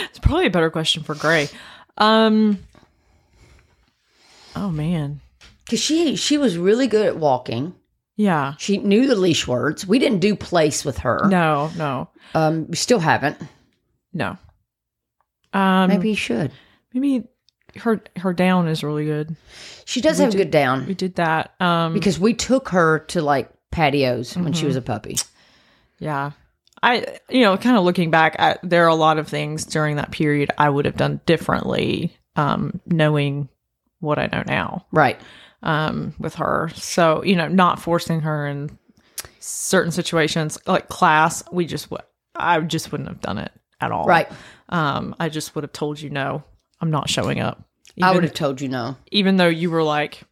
[0.05, 1.49] It's probably a better question for Gray.
[1.97, 2.59] Um.
[4.55, 5.20] Oh man.
[5.67, 7.75] Because she she was really good at walking.
[8.17, 8.55] Yeah.
[8.57, 9.87] She knew the leash words.
[9.87, 11.29] We didn't do place with her.
[11.29, 11.71] No.
[11.77, 12.09] No.
[12.35, 13.37] Um, we still haven't.
[14.14, 14.39] No.
[15.53, 15.89] Um.
[15.91, 16.51] Maybe you should.
[16.95, 17.25] Maybe
[17.77, 19.37] her her down is really good.
[19.85, 21.55] She does have a good down We did that.
[21.61, 21.93] Um.
[21.93, 24.53] because we took her to like patios when Mm-hmm.
[24.55, 25.17] she was a puppy.
[25.99, 26.33] Yeah.
[26.83, 29.97] I, you know, kind of looking back, I, there are a lot of things during
[29.97, 33.49] that period I would have done differently, um, knowing
[34.01, 35.19] what I know now Right.
[35.67, 36.71] Um, with her.
[36.75, 38.79] So, you know, not forcing her in
[39.41, 41.93] certain situations like class, we just,
[42.37, 43.51] I just wouldn't have done it
[43.81, 44.07] at all.
[44.07, 44.31] Right.
[44.69, 46.45] Um, I just would have told you, no,
[46.81, 47.64] I'm not showing up.
[48.01, 48.97] I would have told you no.
[49.11, 50.23] even though you were like,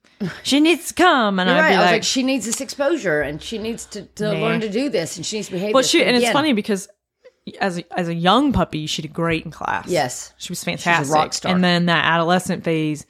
[0.45, 1.41] she needs to come.
[1.41, 1.68] And I'd right.
[1.70, 4.41] be I was like, like, she needs this exposure and she needs to, to Nah.
[4.41, 5.74] learn to do this and she needs to behave.
[5.74, 6.89] Well, she and it's funny because
[7.61, 9.89] as a, as a young puppy, she did great in class.
[9.89, 10.32] Yes.
[10.39, 11.12] she was fantastic.
[11.12, 11.53] rock star.
[11.53, 13.05] And then that adolescent phase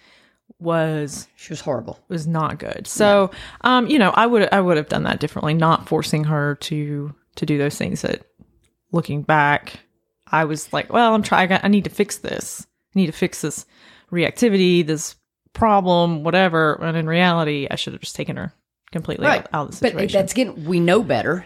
[0.61, 1.99] was She was horrible.
[2.09, 2.87] was not good.
[2.87, 3.31] So,
[3.63, 7.15] um, you know, I would I would have done that differently, not forcing her to
[7.37, 8.03] to do those things.
[8.03, 8.25] That
[8.93, 9.81] looking back,
[10.31, 11.53] I was like, well, I'm trying.
[11.53, 12.67] I need to fix this.
[12.95, 13.67] I need to fix this
[14.13, 15.17] reactivity, this
[15.53, 16.75] problem, whatever.
[16.83, 18.53] And in reality, I should have just taken her
[18.93, 20.21] completely out, out of the But situation.
[20.21, 21.45] that's again, we know better,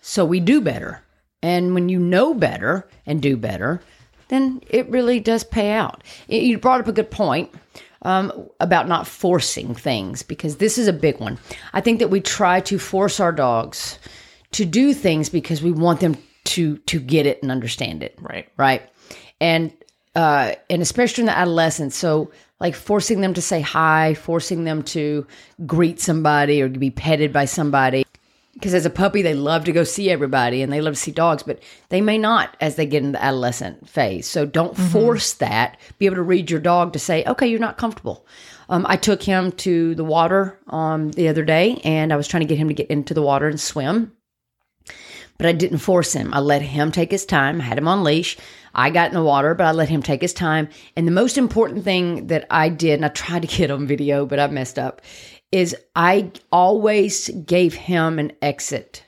[0.00, 1.02] so we do better.
[1.42, 3.82] And when you know better and do better,
[4.28, 6.02] then it really does pay out.
[6.26, 7.52] You brought up a good point
[8.04, 11.38] um, about not forcing things because this is a big one.
[11.72, 13.98] I think that we try to force our dogs
[14.52, 18.48] to do things because we want them to to get it and understand it right.
[18.56, 18.82] right?
[19.40, 19.72] And
[20.14, 22.30] uh, and especially in the adolescence, so
[22.60, 25.26] like forcing them to say hi, forcing them to
[25.66, 28.04] greet somebody or be petted by somebody.
[28.54, 31.10] Because as a puppy, they love to go see everybody and they love to see
[31.10, 34.26] dogs, but they may not as they get in the adolescent phase.
[34.26, 35.76] So don't force that.
[35.98, 38.26] Be able to read your dog to say, okay, you're not comfortable.
[38.68, 42.42] Um, I took him to the water um, the other day and I was trying
[42.42, 44.12] to get him to get into the water and swim
[45.38, 46.32] but I didn't force him.
[46.32, 47.60] I let him take his time.
[47.60, 48.36] I had him on leash.
[48.74, 50.68] I got in the water, but I let him take his time.
[50.96, 54.26] And the most important thing that I did, and I tried to get on video,
[54.26, 55.02] but I messed up,
[55.54, 59.04] is I always gave him an exit.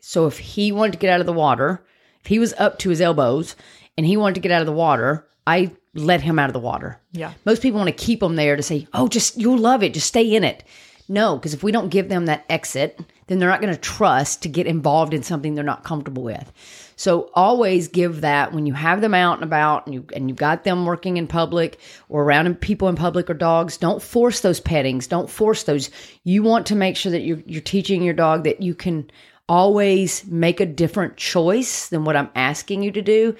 [0.00, 1.84] So if he wanted to get out of the water,
[2.20, 3.56] if he was up to his elbows
[3.96, 6.60] and he wanted to get out of the water, I let him out of the
[6.60, 7.00] water.
[7.10, 7.32] Yeah.
[7.44, 9.92] Most people want to keep them there to say, "Oh, just you'll love it.
[9.92, 10.62] Just stay in it."
[11.08, 14.42] No, because if we don't give them that exit, then they're not going to trust
[14.42, 16.52] to get involved in something they're not comfortable with.
[16.96, 20.36] So always give that when you have them out and about and you and you've
[20.36, 24.58] got them working in public or around people in public or dogs, don't force those
[24.58, 25.06] pettings.
[25.06, 25.90] Don't force those.
[26.24, 29.08] You want to make sure that you're you're teaching your dog that you can
[29.48, 33.36] always make a different choice than what I'm asking you to do.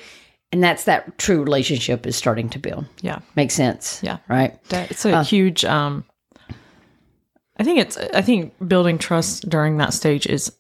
[0.53, 2.87] And that's that true relationship is starting to build.
[3.03, 3.19] Yeah.
[3.35, 4.01] Makes sense.
[4.05, 4.19] Yeah.
[4.29, 4.63] Right.
[4.69, 6.05] That, it's a huge um
[7.59, 10.53] I think it's I think building trust during that stage is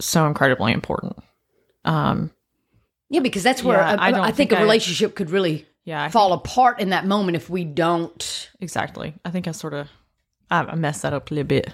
[0.00, 1.16] so incredibly important.
[1.84, 2.30] Um
[3.10, 5.66] Yeah, because that's where Yeah, I, I I think think a I- relationship could really
[5.84, 8.50] yeah, I fall apart in that moment if we don't.
[8.60, 9.14] exactly.
[9.24, 9.88] I think I sort of
[10.50, 11.72] I, I messed that up a little bit.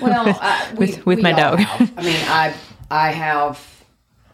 [0.00, 1.58] Well, I, we, With- with we my dog.
[1.58, 1.92] have.
[1.98, 2.54] I mean, I
[2.90, 3.60] I have.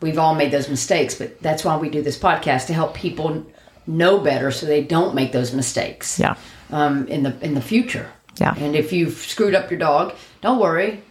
[0.02, 3.44] We've all made those mistakes, but that's why we do this podcast to help people
[3.86, 6.18] know better, so they don't make those mistakes.
[6.18, 6.36] Yeah.
[6.70, 8.10] Um, in the in the future.
[8.40, 8.54] Yeah.
[8.56, 11.02] And if you've screwed up your dog, don't worry.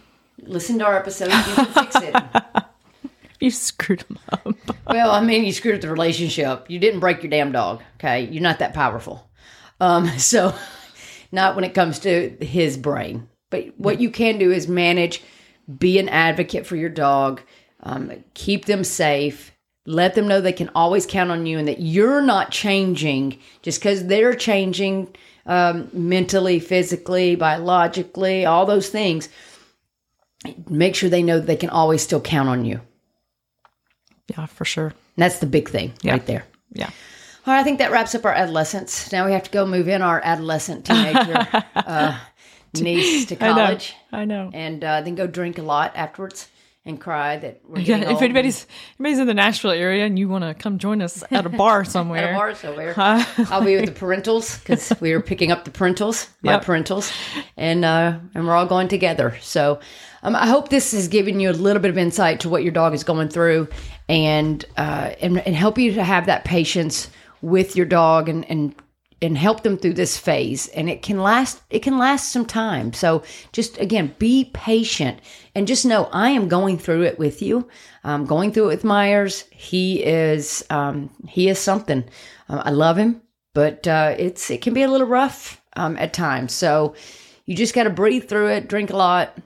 [0.42, 1.26] Listen to our episode.
[1.26, 2.14] You can fix it.
[3.40, 4.46] You screwed him up.
[4.86, 6.68] Well, I mean, you screwed up the relationship.
[6.68, 7.80] You didn't break your damn dog.
[7.94, 9.30] Okay, you're not that powerful.
[9.80, 10.52] Um, so,
[11.30, 13.28] not when it comes to his brain.
[13.50, 15.22] But what you can do is manage,
[15.78, 17.40] be an advocate for your dog,
[17.84, 19.52] um, keep them safe,
[19.86, 23.80] let them know they can always count on you, and that you're not changing just
[23.80, 25.14] because they're changing
[25.50, 29.28] um, mentally, physically, biologically, all those things.
[30.68, 32.80] Make sure they know they can always still count on you.
[34.28, 34.86] Yeah, for sure.
[34.86, 34.94] And
[35.24, 36.12] that's the big thing Yeah.
[36.12, 36.44] right there.
[36.72, 36.86] Yeah.
[37.46, 39.10] All right, I think that wraps up our adolescence.
[39.12, 42.16] Now we have to go move in our adolescent teenager uh,
[42.74, 44.50] niece to college, I know.
[44.54, 46.48] and uh, then go drink a lot afterwards
[46.86, 48.66] and cry that we're Yeah, if anybody's
[48.98, 51.84] anybody's in the Nashville area and you want to come join us at a bar
[51.84, 52.94] somewhere, at a bar somewhere.
[52.96, 56.64] I'll be with the parentals because we are picking up the parentals, my Yep.
[56.64, 57.12] parentals,
[57.56, 59.36] and uh, and we're all going together.
[59.42, 59.80] So
[60.22, 62.72] um, I hope this has given you a little bit of insight to what your
[62.72, 63.68] dog is going through,
[64.08, 67.10] and uh, and, and help you to have that patience
[67.42, 68.74] with your dog and and
[69.22, 72.92] and help them through this phase and it can last it can last some time.
[72.92, 75.20] So just again be patient
[75.54, 77.68] and just know i am going through it with you.
[78.04, 79.44] I'm going through it with myers.
[79.50, 82.04] He is um, he is something.
[82.48, 86.12] Uh, i love him but uh, it's it can be a little rough um, at
[86.12, 86.52] times.
[86.52, 86.94] So
[87.46, 89.36] you just got to breathe through it drink a lot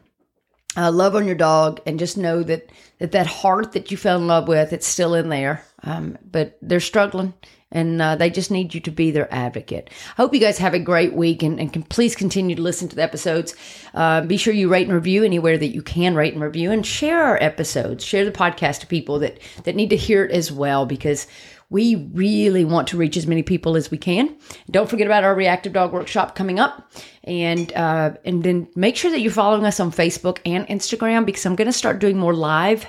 [0.77, 2.69] uh, love on your dog and just know that
[2.99, 5.65] that that heart that you fell in love with it's still in there.
[5.83, 7.35] Um, but they're struggling
[7.75, 9.91] and uh, they just need you to be their advocate.
[10.17, 12.89] I hope you guys have a great week and, and can please continue to listen
[12.89, 13.55] to the episodes.
[13.93, 16.87] Uh, be sure you rate and review anywhere that you can rate and review and
[16.87, 18.05] share our episodes.
[18.05, 21.27] Share the podcast to people that that need to hear it as well because
[21.71, 24.37] we really want to reach as many people as we can.
[24.71, 26.93] Don't forget about our reactive dog workshop coming up,
[27.25, 31.45] and uh, and then make sure that you're following us on Facebook and Instagram because
[31.45, 32.87] I'm going to start doing more live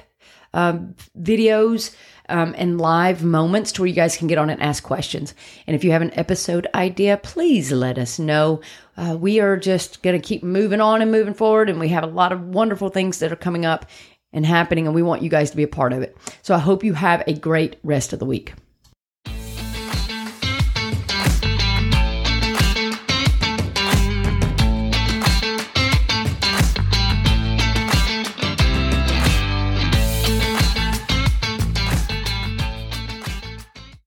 [0.53, 1.95] um, videos
[2.29, 5.33] um, and live moments to where you guys can get on and ask questions.
[5.67, 8.61] And if you have an episode idea, please let us know.
[8.97, 12.03] Uh, we are just going to keep moving on and moving forward, and we have
[12.03, 13.85] a lot of wonderful things that are coming up
[14.33, 16.17] and happening, and we want you guys to be a part of it.
[16.41, 18.53] So I hope you have a great rest of the week.